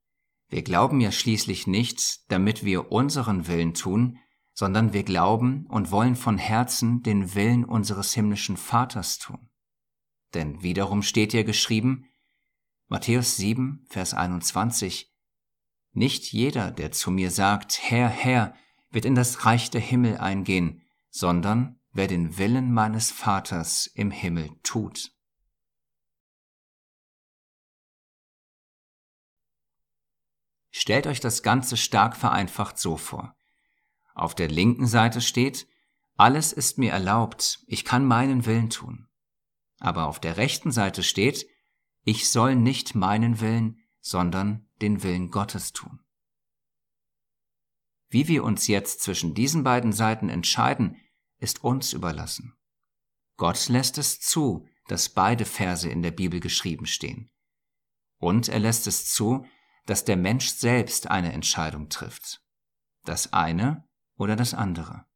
Wir 0.53 0.61
glauben 0.61 1.01
ja 1.01 1.11
schließlich 1.11 1.67
nicht, 1.67 2.31
damit 2.31 2.63
wir 2.63 2.93
unseren 2.93 3.47
Willen 3.47 3.73
tun, 3.73 4.19
sondern 4.53 4.93
wir 4.93 5.03
glauben 5.03 5.65
und 5.65 5.91
wollen 5.91 6.15
von 6.15 6.37
Herzen 6.37 7.03
den 7.03 7.35
Willen 7.35 7.65
unseres 7.65 8.13
himmlischen 8.13 8.59
Vaters 8.59 9.19
tun. 9.19 9.49
Denn 10.35 10.63
wiederum 10.63 11.03
steht 11.03 11.33
ja 11.33 11.43
geschrieben, 11.43 12.05
Matthäus 12.89 13.39
7, 13.39 13.87
Vers 13.89 14.13
21, 14.13 15.11
Nicht 15.93 16.31
jeder, 16.35 16.71
der 16.71 16.93
zu 16.93 17.11
mir 17.11 17.31
sagt, 17.31 17.81
Herr, 17.81 18.11
Herr, 18.11 18.55
wird 18.91 19.07
in 19.07 19.15
das 19.15 19.47
Reich 19.47 19.71
der 19.71 19.81
Himmel 19.81 20.19
eingehen, 20.19 20.83
sondern 21.09 21.81
wer 21.93 22.09
den 22.09 22.37
Willen 22.37 22.75
meines 22.75 23.11
Vaters 23.11 23.87
im 23.87 24.11
Himmel 24.11 24.51
tut. 24.63 25.13
Stellt 30.73 31.07
euch 31.07 31.21
das 31.21 31.43
Ganze 31.43 31.77
stark 31.77 32.17
vereinfacht 32.17 32.79
so 32.79 32.97
vor. 32.97 33.37
Auf 34.15 34.35
der 34.35 34.49
linken 34.49 34.87
Seite 34.87 35.21
steht, 35.21 35.67
alles 36.17 36.53
ist 36.53 36.79
mir 36.79 36.93
erlaubt, 36.93 37.61
ich 37.67 37.85
kann 37.85 38.07
meinen 38.07 38.47
Willen 38.47 38.71
tun. 38.71 39.07
Aber 39.79 40.07
auf 40.07 40.19
der 40.19 40.39
rechten 40.39 40.73
Seite 40.73 41.03
steht, 41.03 41.47
ich 42.05 42.31
soll 42.31 42.57
nicht 42.57 42.95
meinen 42.95 43.41
Willen, 43.41 43.83
sondern 44.01 44.69
den 44.81 45.03
Willen 45.03 45.31
Gottes 45.31 45.73
tun. 45.73 46.01
Wie 48.09 48.27
wir 48.29 48.43
uns 48.43 48.67
jetzt 48.67 49.03
zwischen 49.03 49.35
diesen 49.35 49.65
beiden 49.65 49.93
Seiten 49.93 50.29
entscheiden, 50.29 50.97
ist 51.39 51.63
uns 51.65 51.93
überlassen. 51.93 52.57
Gott 53.37 53.69
lässt 53.69 53.99
es 53.99 54.21
zu, 54.21 54.67
dass 54.87 55.11
beide 55.11 55.45
Verse 55.45 55.89
in 55.89 56.03
der 56.03 56.11
Bibel 56.11 56.41
geschrieben 56.41 56.87
stehen. 56.87 57.31
Und 58.19 58.49
er 58.49 58.59
lässt 58.59 58.87
es 58.87 59.13
zu, 59.13 59.47
dass 59.87 60.05
der 60.05 60.17
Mensch 60.17 60.49
selbst 60.49 61.11
eine 61.11 61.33
Entscheidung 61.33 61.89
trifft. 61.89 62.43
Das 63.05 63.33
eine 63.33 63.89
oder 64.17 64.37
das 64.37 64.55
andere. 64.55 65.07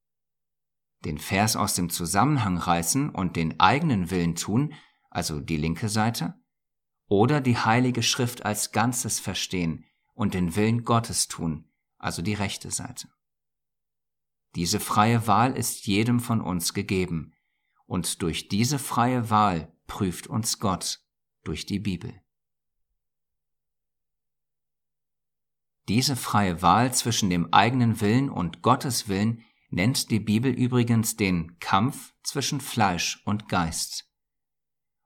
Den 1.05 1.18
Vers 1.18 1.57
aus 1.57 1.74
dem 1.74 1.90
Zusammenhang 1.90 2.59
reißen 2.59 3.11
und 3.11 3.37
den 3.37 3.61
eigenen 3.61 4.11
Willen 4.11 4.35
tun, 4.35 4.74
also 5.11 5.40
die 5.40 5.57
linke 5.57 5.88
Seite, 5.88 6.35
oder 7.09 7.40
die 7.40 7.57
heilige 7.57 8.02
Schrift 8.02 8.44
als 8.44 8.72
Ganzes 8.72 9.20
verstehen 9.20 9.85
und 10.14 10.35
den 10.35 10.57
Willen 10.57 10.85
Gottes 10.85 11.29
tun, 11.29 11.70
also 11.98 12.22
die 12.22 12.35
rechte 12.35 12.70
Seite. 12.70 13.09
Diese 14.57 14.81
freie 14.81 15.26
Wahl 15.26 15.57
ist 15.57 15.87
jedem 15.87 16.18
von 16.18 16.40
uns 16.40 16.74
gegeben, 16.74 17.35
und 17.85 18.22
durch 18.22 18.48
diese 18.48 18.79
freie 18.81 19.31
Wahl 19.31 19.72
prüft 19.87 20.26
uns 20.26 20.59
Gott 20.59 21.00
durch 21.44 21.66
die 21.66 21.79
Bibel. 21.79 22.20
Diese 25.88 26.16
freie 26.16 26.62
Wahl 26.62 26.92
zwischen 26.92 27.31
dem 27.31 27.53
eigenen 27.53 28.01
Willen 28.01 28.29
und 28.29 28.62
Gottes 28.62 29.09
Willen 29.09 29.44
nennt 29.70 30.11
die 30.11 30.20
Bibel 30.20 30.53
übrigens 30.53 31.16
den 31.16 31.59
Kampf 31.59 32.12
zwischen 32.22 32.61
Fleisch 32.61 33.22
und 33.25 33.49
Geist. 33.49 34.11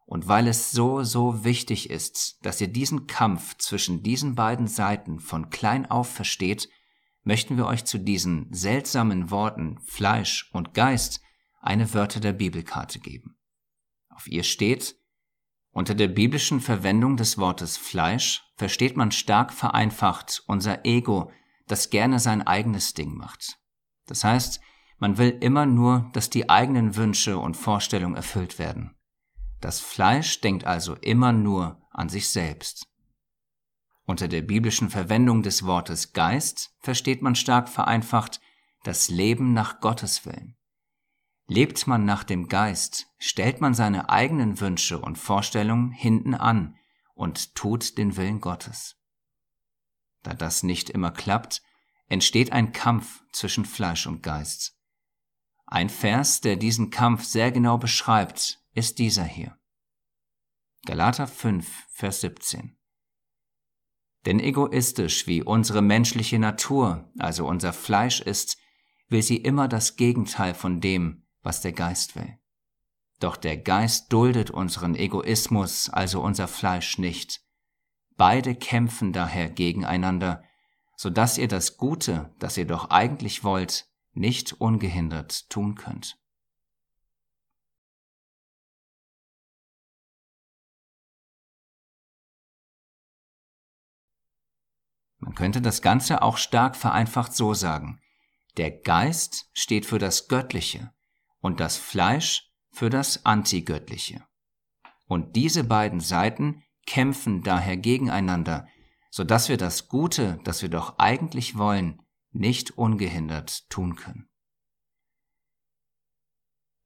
Und 0.07 0.27
weil 0.27 0.49
es 0.49 0.73
so, 0.73 1.05
so 1.05 1.45
wichtig 1.45 1.91
ist, 1.91 2.39
dass 2.43 2.61
ihr 2.61 2.69
diesen 2.69 3.07
Kampf 3.07 3.57
zwischen 3.59 4.03
diesen 4.03 4.35
beiden 4.35 4.67
Seiten 4.67 5.21
von 5.21 5.51
klein 5.51 5.89
auf 5.89 6.11
versteht, 6.11 6.69
möchten 7.23 7.57
wir 7.57 7.67
euch 7.67 7.85
zu 7.85 7.99
diesen 7.99 8.53
seltsamen 8.53 9.31
Worten 9.31 9.79
Fleisch 9.85 10.51
und 10.53 10.75
Geist 10.75 11.21
eine 11.61 11.93
Wörter 11.95 12.21
der 12.21 12.33
Bibelkarte 12.33 12.99
geben. 12.99 13.37
Auf 14.09 14.27
ihr 14.27 14.43
steht, 14.43 14.97
unter 15.73 15.95
der 15.95 16.09
biblischen 16.09 16.61
Verwendung 16.61 17.17
des 17.17 17.39
Wortes 17.39 17.77
Fleisch 17.77 18.43
versteht 18.57 18.97
man 18.97 19.13
stark 19.13 19.53
vereinfacht 19.53 20.43
unser 20.47 20.85
Ego, 20.85 21.31
das 21.67 21.91
gerne 21.91 22.19
sein 22.19 22.47
eigenes 22.47 22.95
Ding 22.95 23.15
macht. 23.15 23.59
Das 24.07 24.25
heißt, 24.25 24.61
man 24.99 25.17
will 25.17 25.39
immer 25.41 25.67
nur, 25.67 26.11
dass 26.13 26.29
die 26.29 26.51
eigenen 26.51 26.97
Wünsche 26.97 27.39
und 27.39 27.57
Vorstellungen 27.57 28.17
erfüllt 28.17 28.59
werden. 28.59 28.97
Das 29.61 29.81
Fleisch 29.81 30.41
denkt 30.41 30.65
also 30.65 30.95
immer 30.97 31.33
nur 31.33 31.81
an 31.91 32.09
sich 32.09 32.29
selbst. 32.29 32.87
Unter 34.05 34.27
der 34.27 34.43
biblischen 34.43 34.91
Verwendung 34.91 35.43
des 35.43 35.65
Wortes 35.65 36.13
Geist 36.13 36.75
versteht 36.81 37.23
man 37.23 37.37
stark 37.37 37.69
vereinfacht 37.69 38.41
das 38.83 39.09
Leben 39.09 39.53
nach 39.53 39.81
Gottes 39.81 40.27
Willen. 40.27 40.57
Lebt 41.51 41.89
man 41.89 42.05
nach 42.05 42.23
dem 42.23 42.47
Geist, 42.47 43.09
stellt 43.19 43.61
man 43.61 43.75
seine 43.75 44.09
eigenen 44.09 44.61
Wünsche 44.61 45.01
und 45.01 45.19
Vorstellungen 45.19 45.91
hinten 45.91 46.33
an 46.37 46.77
und 47.15 47.57
tut 47.57 47.99
den 47.99 48.17
Willen 48.17 48.41
Gottes. 48.41 49.01
Da 50.23 50.33
das 50.33 50.63
nicht 50.63 50.91
immer 50.91 51.11
klappt, 51.11 51.61
entsteht 52.07 52.53
ein 52.53 52.71
Kampf 52.71 53.25
zwischen 53.33 53.65
Fleisch 53.65 54.07
und 54.07 54.23
Geist. 54.23 54.79
Ein 55.67 55.89
Vers, 55.89 56.41
der 56.41 56.55
diesen 56.55 56.91
Kampf 56.91 57.25
sehr 57.25 57.51
genau 57.51 57.79
beschreibt, 57.79 58.63
ist 58.75 59.01
dieser 59.01 59.25
hier. 59.25 59.59
Galater 60.87 61.27
5, 61.27 61.69
Vers 61.91 62.21
17. 62.21 62.79
Denn 64.25 64.39
egoistisch 64.39 65.27
wie 65.27 65.43
unsere 65.43 65.83
menschliche 65.83 66.39
Natur, 66.39 67.11
also 67.19 67.45
unser 67.49 67.73
Fleisch 67.73 68.21
ist, 68.21 68.57
will 69.09 69.23
sie 69.23 69.39
immer 69.39 69.67
das 69.67 69.97
Gegenteil 69.97 70.55
von 70.55 70.81
dem, 70.81 71.27
was 71.43 71.61
der 71.61 71.73
Geist 71.73 72.17
will. 72.17 72.39
Doch 73.21 73.37
der 73.37 73.59
Geist 73.59 74.13
duldet 74.13 74.51
unseren 74.51 74.95
Egoismus, 74.95 75.91
also 75.91 76.23
unser 76.23 76.49
Fleisch, 76.49 76.99
nicht. 76.99 77.43
Beide 78.17 78.55
kämpfen 78.55 79.13
daher 79.13 79.51
gegeneinander, 79.51 80.43
so 80.97 81.11
dass 81.11 81.39
ihr 81.39 81.49
das 81.49 81.77
Gute, 81.77 82.35
das 82.39 82.57
ihr 82.57 82.67
doch 82.67 82.91
eigentlich 82.91 83.45
wollt, 83.45 83.87
nicht 84.13 84.55
ungehindert 84.55 85.49
tun 85.51 85.75
könnt. 85.75 86.19
Man 95.19 95.35
könnte 95.35 95.61
das 95.61 95.83
Ganze 95.83 96.23
auch 96.23 96.39
stark 96.39 96.77
vereinfacht 96.77 97.35
so 97.35 97.53
sagen. 97.53 98.01
Der 98.57 98.71
Geist 98.71 99.51
steht 99.53 99.85
für 99.85 99.99
das 99.99 100.29
Göttliche 100.29 100.93
und 101.41 101.61
das 101.61 101.77
Fleisch 101.77 102.51
für 102.71 102.91
das 102.91 103.25
Antigöttliche. 103.25 104.25
Und 105.07 105.35
diese 105.37 105.65
beiden 105.65 106.01
Seiten 106.01 106.63
kämpfen 106.87 107.43
daher 107.43 107.77
gegeneinander, 107.77 108.69
so 109.11 109.25
dass 109.25 109.49
wir 109.49 109.57
das 109.57 109.89
Gute, 109.89 110.39
das 110.45 110.63
wir 110.63 110.69
doch 110.69 110.99
eigentlich 110.99 111.59
wollen, 111.59 112.01
nicht 112.33 112.79
ungehindert 112.79 113.69
tun 113.71 113.97
können. 113.97 114.29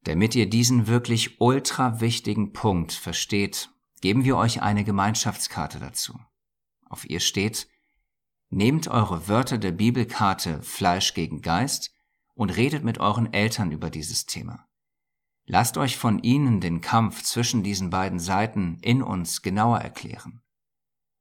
Damit 0.05 0.35
ihr 0.35 0.49
diesen 0.49 0.87
wirklich 0.87 1.41
ultra 1.41 2.01
wichtigen 2.01 2.53
Punkt 2.53 2.93
versteht, 2.93 3.71
geben 4.01 4.25
wir 4.25 4.37
euch 4.37 4.63
eine 4.63 4.85
Gemeinschaftskarte 4.85 5.79
dazu. 5.79 6.19
Auf 6.89 7.09
ihr 7.09 7.21
steht, 7.21 7.69
nehmt 8.51 8.89
eure 8.89 9.29
Wörter 9.29 9.59
der 9.59 9.73
Bibelkarte 9.73 10.63
Fleisch 10.63 11.15
gegen 11.15 11.41
Geist 11.41 11.94
und 12.35 12.51
redet 12.51 12.85
mit 12.85 12.99
euren 12.99 13.33
Eltern 13.33 13.71
über 13.71 13.91
dieses 13.91 14.27
Thema. 14.27 14.67
Lasst 15.47 15.77
euch 15.77 15.97
von 15.97 16.23
ihnen 16.23 16.61
den 16.61 16.81
Kampf 16.81 17.23
zwischen 17.23 17.63
diesen 17.63 17.91
beiden 17.91 18.19
Seiten 18.19 18.79
in 18.81 19.03
uns 19.03 19.43
genauer 19.43 19.79
erklären. 19.79 20.43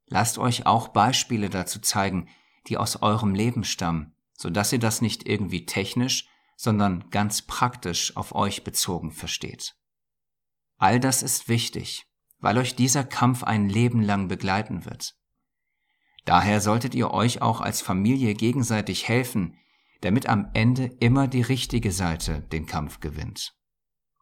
Lasst 0.08 0.38
euch 0.38 0.66
auch 0.66 0.90
Beispiele 0.90 1.50
dazu 1.50 1.80
zeigen, 1.80 2.30
die 2.68 2.78
aus 2.78 3.02
eurem 3.02 3.36
Leben 3.36 3.64
stammen, 3.64 4.16
so 4.34 4.50
dass 4.50 4.72
ihr 4.72 4.80
das 4.80 5.02
nicht 5.02 5.28
irgendwie 5.28 5.66
technisch, 5.66 6.30
sondern 6.56 7.10
ganz 7.10 7.42
praktisch 7.42 8.16
auf 8.16 8.34
euch 8.34 8.64
bezogen 8.64 9.12
versteht. 9.12 9.76
All 10.78 11.00
das 11.00 11.24
ist 11.24 11.50
wichtig, 11.50 12.06
weil 12.40 12.58
euch 12.58 12.76
dieser 12.76 13.04
Kampf 13.04 13.44
ein 13.44 13.70
Leben 13.70 14.02
lang 14.02 14.28
begleiten 14.28 14.86
wird. 14.86 15.16
Daher 16.26 16.62
solltet 16.62 16.96
ihr 16.96 17.12
euch 17.12 17.42
auch 17.42 17.60
als 17.60 17.82
Familie 17.82 18.34
gegenseitig 18.34 19.08
helfen, 19.08 19.58
damit 20.04 20.28
am 20.28 20.50
Ende 20.54 20.86
immer 21.00 21.28
die 21.28 21.42
richtige 21.42 21.92
Seite 21.92 22.42
den 22.42 22.66
Kampf 22.66 23.00
gewinnt. 23.00 23.56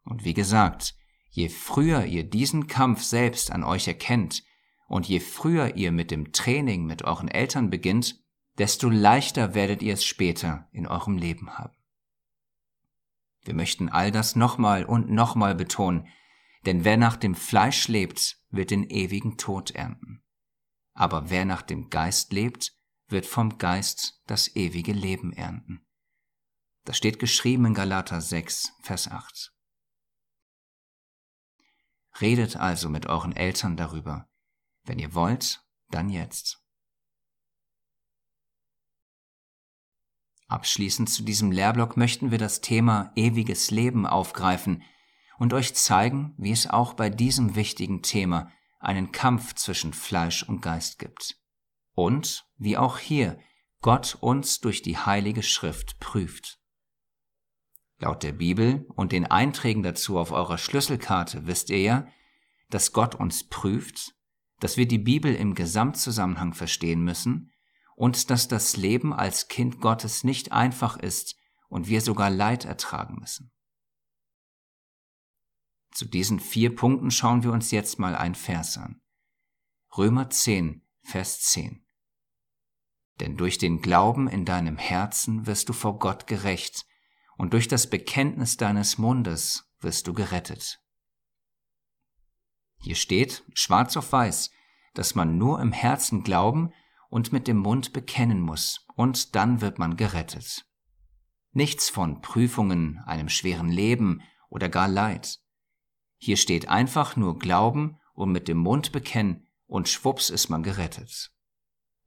Und 0.04 0.24
wie 0.24 0.34
gesagt, 0.34 0.96
je 1.30 1.50
früher 1.50 2.06
ihr 2.06 2.24
diesen 2.24 2.67
Kampf 2.67 3.02
selbst 3.02 3.52
an 3.52 3.63
euch 3.63 3.88
erkennt 3.88 4.44
und 4.88 5.08
je 5.08 5.20
früher 5.20 5.76
ihr 5.76 5.91
mit 5.91 6.12
dem 6.12 6.34
Training 6.34 6.86
mit 6.86 7.04
euren 7.04 7.30
Eltern 7.30 7.70
beginnt, 7.70 8.20
desto 8.58 8.89
leichter 8.89 9.56
werdet 9.56 9.82
ihr 9.82 9.94
es 9.94 10.06
später 10.06 10.67
in 10.72 10.86
eurem 10.86 11.17
Leben 11.17 11.58
haben. 11.58 11.76
Wir 13.44 13.56
möchten 13.56 13.89
all 13.89 14.12
das 14.12 14.36
nochmal 14.36 14.86
und 14.86 15.10
nochmal 15.10 15.56
betonen, 15.56 16.08
denn 16.67 16.84
wer 16.84 16.98
nach 16.98 17.15
dem 17.15 17.34
Fleisch 17.34 17.88
lebt, 17.88 18.38
wird 18.52 18.70
den 18.70 18.84
ewigen 18.84 19.38
Tod 19.38 19.72
ernten. 19.72 20.22
Aber 20.94 21.32
wer 21.32 21.46
nach 21.46 21.63
dem 21.63 21.89
Geist 21.89 22.34
lebt, 22.34 22.74
wird 23.12 23.26
vom 23.26 23.58
Geist 23.58 24.21
das 24.28 24.56
ewige 24.56 24.93
Leben 24.93 25.34
ernten. 25.34 25.86
Das 26.86 26.97
steht 26.97 27.19
geschrieben 27.19 27.65
in 27.65 27.74
Galater 27.74 28.21
6, 28.21 28.74
Vers 28.82 29.08
8. 29.08 29.54
Redet 32.19 32.56
also 32.58 32.89
mit 32.89 33.06
euren 33.06 33.36
Eltern 33.36 33.78
darüber. 33.78 34.30
Wenn 34.84 35.00
ihr 35.00 35.13
wollt, 35.13 35.63
dann 35.89 36.10
jetzt. 36.10 36.62
Abschließend 40.47 41.10
zu 41.10 41.24
diesem 41.24 41.52
Lehrblock 41.52 41.95
möchten 41.95 42.32
wir 42.32 42.38
das 42.38 42.60
Thema 42.60 43.13
ewiges 43.15 43.71
Leben 43.71 44.06
aufgreifen 44.06 44.84
und 45.38 45.54
euch 45.54 45.76
zeigen, 45.76 46.36
wie 46.38 46.52
es 46.52 46.69
auch 46.69 46.93
bei 46.93 47.10
diesem 47.10 47.56
wichtigen 47.56 48.02
Thema 48.02 48.52
einen 48.80 49.12
Kampf 49.12 49.56
zwischen 49.56 49.93
Fleisch 49.93 50.43
und 50.43 50.62
Geist 50.62 51.00
gibt. 51.00 51.38
Und 51.93 52.45
wie 52.62 52.78
auch 52.78 53.00
hier 53.00 53.39
Gott 53.82 54.17
uns 54.21 54.60
durch 54.60 54.84
die 54.84 54.97
Heilige 54.97 55.41
Schrift 55.41 56.00
prüft. 56.00 56.60
Laut 57.97 58.21
der 58.21 58.34
Bibel 58.34 58.86
und 58.95 59.12
den 59.12 59.26
Einträgen 59.26 59.82
dazu 59.82 60.19
auf 60.19 60.32
eurer 60.32 60.60
Schlüsselkarte 60.60 61.47
wisst 61.47 61.71
ihr 61.71 61.82
ja, 61.82 62.08
dass 62.69 62.93
Gott 62.93 63.15
uns 63.15 63.50
prüft, 63.50 64.13
dass 64.60 64.78
wir 64.78 64.88
die 64.88 65.00
Bibel 65.00 65.34
im 65.34 65.56
Gesamtzusammenhang 65.56 66.54
verstehen 66.54 67.04
müssen 67.04 67.52
und 67.95 68.30
dass 68.30 68.47
das 68.47 68.78
Leben 68.78 69.12
als 69.12 69.47
Kind 69.47 69.82
Gottes 69.82 70.24
nicht 70.24 70.52
einfach 70.52 70.97
ist 70.97 71.36
und 71.67 71.88
wir 71.88 72.02
sogar 72.02 72.30
Leid 72.30 72.65
ertragen 72.65 73.17
müssen. 73.19 73.52
Zu 75.91 76.06
diesen 76.06 76.39
vier 76.39 76.76
Punkten 76.76 77.10
schauen 77.10 77.41
wir 77.41 77.52
uns 77.52 77.71
jetzt 77.71 77.97
mal 77.97 78.15
ein 78.15 78.36
Vers 78.36 78.78
an. 78.78 79.02
Römer 79.97 80.30
10, 80.30 80.88
Vers 81.02 81.41
10. 81.41 81.86
Denn 83.22 83.38
durch 83.38 83.60
den 83.60 83.84
Glauben 83.84 84.28
in 84.28 84.46
deinem 84.46 84.80
Herzen 84.80 85.46
wirst 85.46 85.70
du 85.70 85.74
vor 85.74 86.00
Gott 86.00 86.26
gerecht, 86.26 86.88
und 87.38 87.54
durch 87.54 87.68
das 87.68 87.88
Bekenntnis 87.88 88.58
deines 88.58 88.98
Mundes 88.98 89.72
wirst 89.80 90.08
du 90.08 90.14
gerettet. 90.16 90.80
Hier 92.80 92.96
steht, 92.96 93.44
schwarz 93.54 93.96
auf 93.96 94.12
weiß, 94.12 94.50
dass 94.96 95.14
man 95.14 95.38
nur 95.38 95.62
im 95.62 95.72
Herzen 95.72 96.24
glauben 96.24 96.74
und 97.10 97.32
mit 97.32 97.48
dem 97.48 97.58
Mund 97.58 97.94
bekennen 97.94 98.42
muss, 98.42 98.88
und 98.96 99.36
dann 99.36 99.62
wird 99.62 99.78
man 99.78 99.98
gerettet. 99.98 100.66
Nichts 101.52 101.92
von 101.92 102.22
Prüfungen, 102.22 103.04
einem 103.06 103.30
schweren 103.30 103.70
Leben 103.70 104.24
oder 104.50 104.68
gar 104.68 104.88
Leid. 104.88 105.40
Hier 106.18 106.38
steht 106.38 106.70
einfach 106.70 107.16
nur 107.16 107.38
Glauben 107.38 108.00
und 108.16 108.32
mit 108.32 108.48
dem 108.48 108.58
Mund 108.58 108.92
bekennen, 108.92 109.48
und 109.68 109.90
schwupps 109.90 110.32
ist 110.32 110.50
man 110.50 110.64
gerettet. 110.64 111.32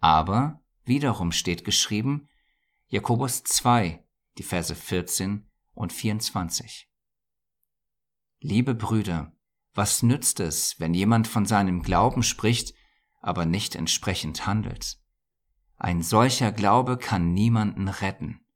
Aber 0.00 0.63
wiederum 0.84 1.32
steht 1.32 1.64
geschrieben, 1.64 2.28
Jakobus 2.88 3.42
2, 3.42 4.04
die 4.38 4.42
Verse 4.42 4.74
14 4.74 5.46
und 5.74 5.92
24. 5.92 6.88
Liebe 8.40 8.74
Brüder, 8.74 9.32
was 9.72 10.02
nützt 10.02 10.40
es, 10.40 10.78
wenn 10.78 10.94
jemand 10.94 11.26
von 11.26 11.46
seinem 11.46 11.82
Glauben 11.82 12.22
spricht, 12.22 12.74
aber 13.20 13.46
nicht 13.46 13.74
entsprechend 13.74 14.46
handelt? 14.46 14.98
Ein 15.76 16.02
solcher 16.02 16.52
Glaube 16.52 16.96
kann 16.96 17.32
niemanden 17.32 17.88
retten. 17.88 18.46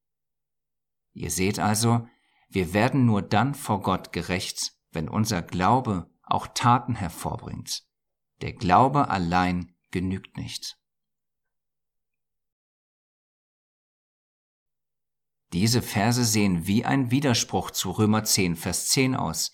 Ihr 1.13 1.31
seht 1.31 1.59
also, 1.59 2.07
wir 2.49 2.73
werden 2.73 3.05
nur 3.05 3.23
dann 3.23 3.55
vor 3.55 3.83
Gott 3.83 4.13
gerecht, 4.13 4.73
wenn 4.93 5.09
unser 5.09 5.43
Glaube 5.43 6.11
auch 6.23 6.47
Taten 6.47 6.95
hervorbringt. 6.95 7.83
Der 8.41 8.53
Glaube 8.53 9.09
allein 9.09 9.75
genügt 9.91 10.37
nicht. 10.37 10.78
Diese 15.53 15.81
Verse 15.81 16.25
sehen 16.25 16.67
wie 16.67 16.85
ein 16.85 17.11
Widerspruch 17.11 17.71
zu 17.71 17.91
Römer 17.91 18.25
10, 18.25 18.57
Vers 18.57 18.89
10 18.89 19.17
aus. 19.17 19.53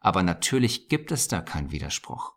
Aber 0.00 0.22
natürlich 0.22 0.88
gibt 0.88 1.12
es 1.12 1.28
da 1.28 1.40
keinen 1.40 1.70
Widerspruch. 1.70 2.34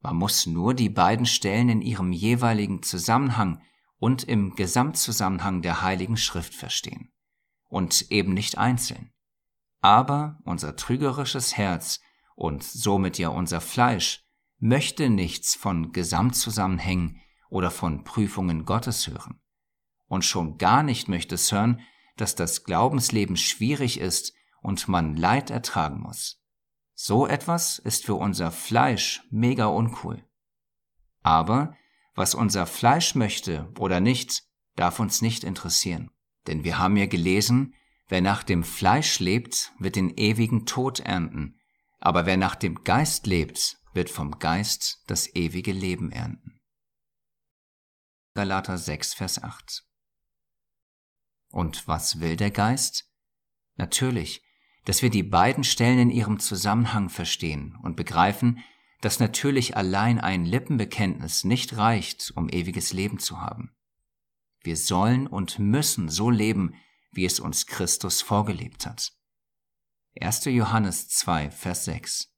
Man 0.00 0.16
muss 0.16 0.46
nur 0.46 0.74
die 0.74 0.88
beiden 0.88 1.26
Stellen 1.26 1.68
in 1.68 1.82
ihrem 1.82 2.12
jeweiligen 2.12 2.82
Zusammenhang 2.82 3.60
und 3.98 4.22
im 4.22 4.54
Gesamtzusammenhang 4.54 5.62
der 5.62 5.82
Heiligen 5.82 6.16
Schrift 6.16 6.54
verstehen 6.54 7.12
und 7.68 8.10
eben 8.10 8.34
nicht 8.34 8.56
einzeln. 8.56 9.12
Aber 9.80 10.38
unser 10.44 10.76
trügerisches 10.76 11.56
Herz 11.56 12.00
und 12.36 12.62
somit 12.62 13.18
ja 13.18 13.28
unser 13.30 13.60
Fleisch 13.60 14.24
möchte 14.58 15.10
nichts 15.10 15.56
von 15.56 15.92
Gesamtzusammenhängen 15.92 17.20
oder 17.50 17.70
von 17.70 18.04
Prüfungen 18.04 18.64
Gottes 18.64 19.08
hören. 19.08 19.40
Und 20.06 20.24
schon 20.24 20.58
gar 20.58 20.82
nicht 20.82 21.08
möchte 21.08 21.34
es 21.34 21.50
hören, 21.52 21.80
dass 22.20 22.34
das 22.34 22.64
Glaubensleben 22.64 23.36
schwierig 23.36 23.98
ist 23.98 24.34
und 24.60 24.88
man 24.88 25.16
Leid 25.16 25.50
ertragen 25.50 26.00
muss. 26.00 26.42
So 26.94 27.26
etwas 27.26 27.78
ist 27.78 28.04
für 28.04 28.16
unser 28.16 28.50
Fleisch 28.50 29.22
mega 29.30 29.66
uncool. 29.66 30.24
Aber 31.22 31.76
was 32.14 32.34
unser 32.34 32.66
Fleisch 32.66 33.14
möchte 33.14 33.72
oder 33.78 34.00
nicht, 34.00 34.42
darf 34.74 34.98
uns 34.98 35.22
nicht 35.22 35.44
interessieren. 35.44 36.10
Denn 36.46 36.64
wir 36.64 36.78
haben 36.78 36.96
ja 36.96 37.06
gelesen, 37.06 37.74
wer 38.08 38.20
nach 38.20 38.42
dem 38.42 38.64
Fleisch 38.64 39.20
lebt, 39.20 39.72
wird 39.78 39.96
den 39.96 40.16
ewigen 40.16 40.66
Tod 40.66 41.00
ernten, 41.00 41.60
aber 42.00 42.26
wer 42.26 42.36
nach 42.36 42.56
dem 42.56 42.82
Geist 42.84 43.26
lebt, 43.26 43.78
wird 43.92 44.10
vom 44.10 44.38
Geist 44.38 45.02
das 45.06 45.34
ewige 45.34 45.72
Leben 45.72 46.10
ernten. 46.10 46.60
Galater 48.34 48.78
6, 48.78 49.14
Vers 49.14 49.42
8. 49.42 49.87
Und 51.50 51.88
was 51.88 52.20
will 52.20 52.36
der 52.36 52.50
Geist? 52.50 53.10
Natürlich, 53.76 54.42
dass 54.84 55.02
wir 55.02 55.10
die 55.10 55.22
beiden 55.22 55.64
Stellen 55.64 55.98
in 55.98 56.10
ihrem 56.10 56.40
Zusammenhang 56.40 57.08
verstehen 57.08 57.76
und 57.82 57.96
begreifen, 57.96 58.60
dass 59.00 59.20
natürlich 59.20 59.76
allein 59.76 60.18
ein 60.18 60.44
Lippenbekenntnis 60.44 61.44
nicht 61.44 61.76
reicht, 61.76 62.32
um 62.34 62.48
ewiges 62.48 62.92
Leben 62.92 63.18
zu 63.18 63.40
haben. 63.40 63.70
Wir 64.62 64.76
sollen 64.76 65.26
und 65.26 65.58
müssen 65.58 66.08
so 66.08 66.30
leben, 66.30 66.74
wie 67.12 67.24
es 67.24 67.38
uns 67.38 67.66
Christus 67.66 68.22
vorgelebt 68.22 68.86
hat. 68.86 69.12
1. 70.20 70.46
Johannes 70.46 71.08
2, 71.08 71.50
Vers 71.50 71.84
6. 71.84 72.34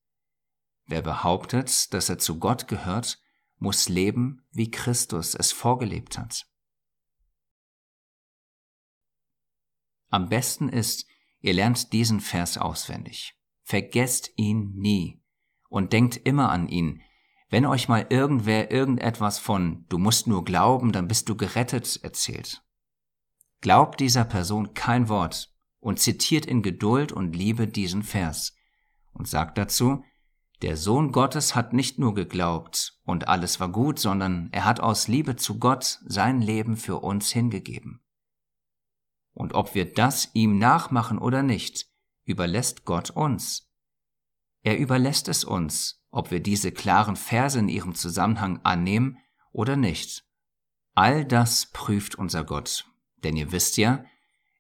Wer 0.87 1.03
behauptet, 1.03 1.95
dass 1.95 2.09
er 2.09 2.19
zu 2.19 2.39
Gott 2.39 2.69
gehört, 2.69 3.19
muss 3.59 3.89
leben, 3.89 4.43
wie 4.51 4.71
Christus 4.71 5.35
es 5.35 5.53
vorgelebt 5.53 6.19
hat. 6.19 6.47
Am 10.11 10.29
besten 10.29 10.69
ist, 10.69 11.07
ihr 11.41 11.55
lernt 11.55 11.93
diesen 11.93 12.21
Vers 12.21 12.59
auswendig. 12.59 13.35
Vergesst 13.63 14.33
ihn 14.37 14.73
nie 14.75 15.23
und 15.69 15.93
denkt 15.93 16.17
immer 16.17 16.51
an 16.51 16.69
ihn. 16.69 17.01
Wenn 17.49 17.65
euch 17.65 17.89
mal 17.89 18.07
irgendwer 18.11 18.71
irgendetwas 18.71 19.39
von 19.39 19.87
du 19.89 19.99
musst 19.99 20.27
nur 20.27 20.45
glauben, 20.45 20.93
dann 20.93 21.09
bist 21.09 21.29
du 21.29 21.37
gerettet 21.37 22.01
erzählt. 22.03 22.63
Glaubt 23.61 24.01
dieser 24.01 24.25
Person 24.25 24.75
kein 24.75 25.09
Wort 25.09 25.53
und 25.79 25.99
zitiert 26.01 26.47
in 26.47 26.63
Geduld 26.63 27.13
und 27.13 27.35
Liebe 27.35 27.69
diesen 27.69 28.03
Vers 28.03 28.55
und 29.13 29.29
sagt 29.29 29.59
dazu, 29.59 30.05
der 30.63 30.77
Sohn 30.77 31.11
Gottes 31.11 31.55
hat 31.55 31.73
nicht 31.73 31.99
nur 31.99 32.15
geglaubt 32.15 32.99
und 33.05 33.29
alles 33.29 33.61
war 33.61 33.71
gut, 33.71 33.99
sondern 33.99 34.49
er 34.53 34.65
hat 34.65 34.81
aus 34.81 35.09
Liebe 35.09 35.37
zu 35.37 35.59
Gott 35.59 36.01
sein 36.05 36.43
Leben 36.43 36.77
für 36.77 37.01
uns 37.01 37.31
hingegeben. 37.31 38.03
Und 39.33 39.55
ob 39.55 39.75
wir 39.75 39.93
das 39.93 40.31
ihm 40.35 40.59
nachmachen 40.59 41.19
oder 41.19 41.43
nicht, 41.43 41.87
überlässt 42.25 42.85
Gott 42.85 43.11
uns. 43.11 43.71
Er 44.63 44.79
überlässt 44.79 45.29
es 45.29 45.45
uns, 45.45 46.05
ob 46.11 46.31
wir 46.31 46.41
diese 46.41 46.73
klaren 46.73 47.17
Verse 47.17 47.59
in 47.59 47.69
ihrem 47.69 47.95
Zusammenhang 47.95 48.61
annehmen 48.63 49.19
oder 49.53 49.77
nicht. 49.77 50.25
All 50.95 51.25
das 51.25 51.67
prüft 51.73 52.17
unser 52.17 52.45
Gott, 52.45 52.87
denn 53.23 53.37
ihr 53.37 53.53
wisst 53.53 53.77
ja, 53.77 54.05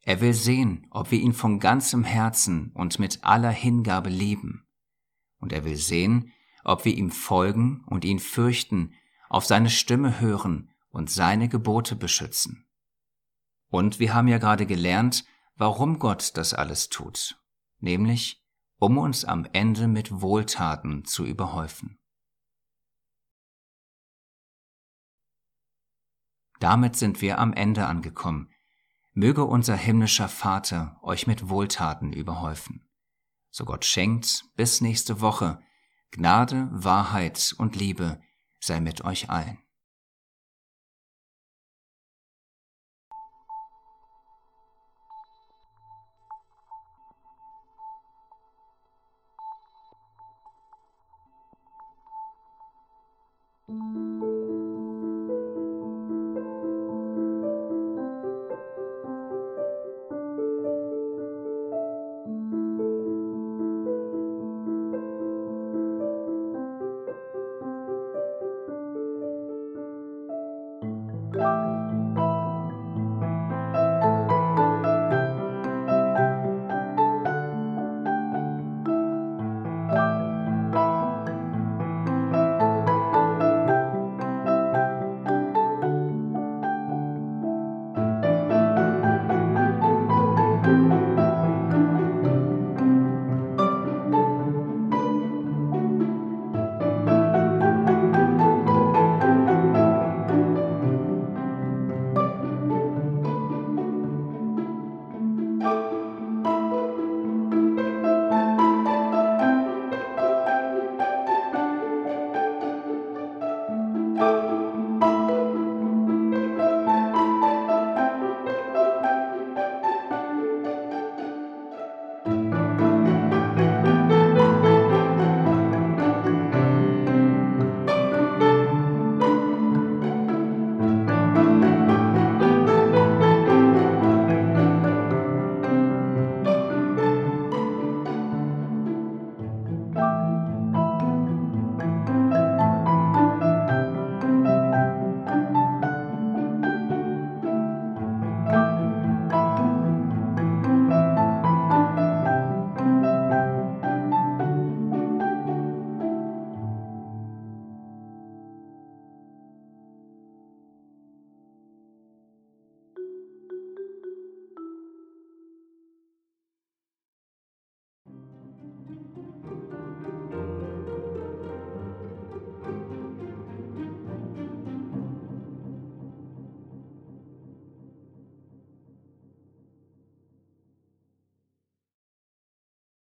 er 0.02 0.20
will 0.20 0.32
sehen, 0.32 0.86
ob 0.90 1.10
wir 1.10 1.20
ihn 1.20 1.34
von 1.34 1.60
ganzem 1.60 2.04
Herzen 2.04 2.72
und 2.74 2.98
mit 2.98 3.22
aller 3.22 3.50
Hingabe 3.50 4.08
lieben. 4.08 4.66
Und 5.38 5.52
er 5.52 5.64
will 5.64 5.76
sehen, 5.76 6.32
ob 6.64 6.84
wir 6.84 6.96
ihm 6.96 7.10
folgen 7.10 7.84
und 7.86 8.04
ihn 8.04 8.18
fürchten, 8.18 8.94
auf 9.28 9.44
seine 9.44 9.70
Stimme 9.70 10.20
hören 10.20 10.70
und 10.90 11.10
seine 11.10 11.48
Gebote 11.48 11.96
beschützen. 11.96 12.66
Und 13.70 13.98
wir 13.98 14.14
haben 14.14 14.28
ja 14.28 14.38
gerade 14.38 14.66
gelernt, 14.66 15.24
warum 15.56 15.98
Gott 15.98 16.36
das 16.36 16.52
alles 16.54 16.88
tut, 16.88 17.40
nämlich 17.78 18.44
um 18.78 18.98
uns 18.98 19.24
am 19.24 19.46
Ende 19.52 19.88
mit 19.88 20.20
Wohltaten 20.20 21.04
zu 21.04 21.24
überhäufen. 21.24 21.98
Damit 26.58 26.96
sind 26.96 27.22
wir 27.22 27.38
am 27.38 27.52
Ende 27.52 27.86
angekommen. 27.86 28.52
Möge 29.12 29.44
unser 29.44 29.76
himmlischer 29.76 30.28
Vater 30.28 30.98
euch 31.02 31.26
mit 31.26 31.48
Wohltaten 31.48 32.12
überhäufen. 32.12 32.88
So 33.50 33.64
Gott 33.64 33.84
schenkt, 33.84 34.44
bis 34.56 34.80
nächste 34.80 35.20
Woche, 35.20 35.60
Gnade, 36.10 36.68
Wahrheit 36.70 37.54
und 37.58 37.76
Liebe 37.76 38.20
sei 38.60 38.80
mit 38.80 39.04
euch 39.04 39.30
allen. 39.30 39.58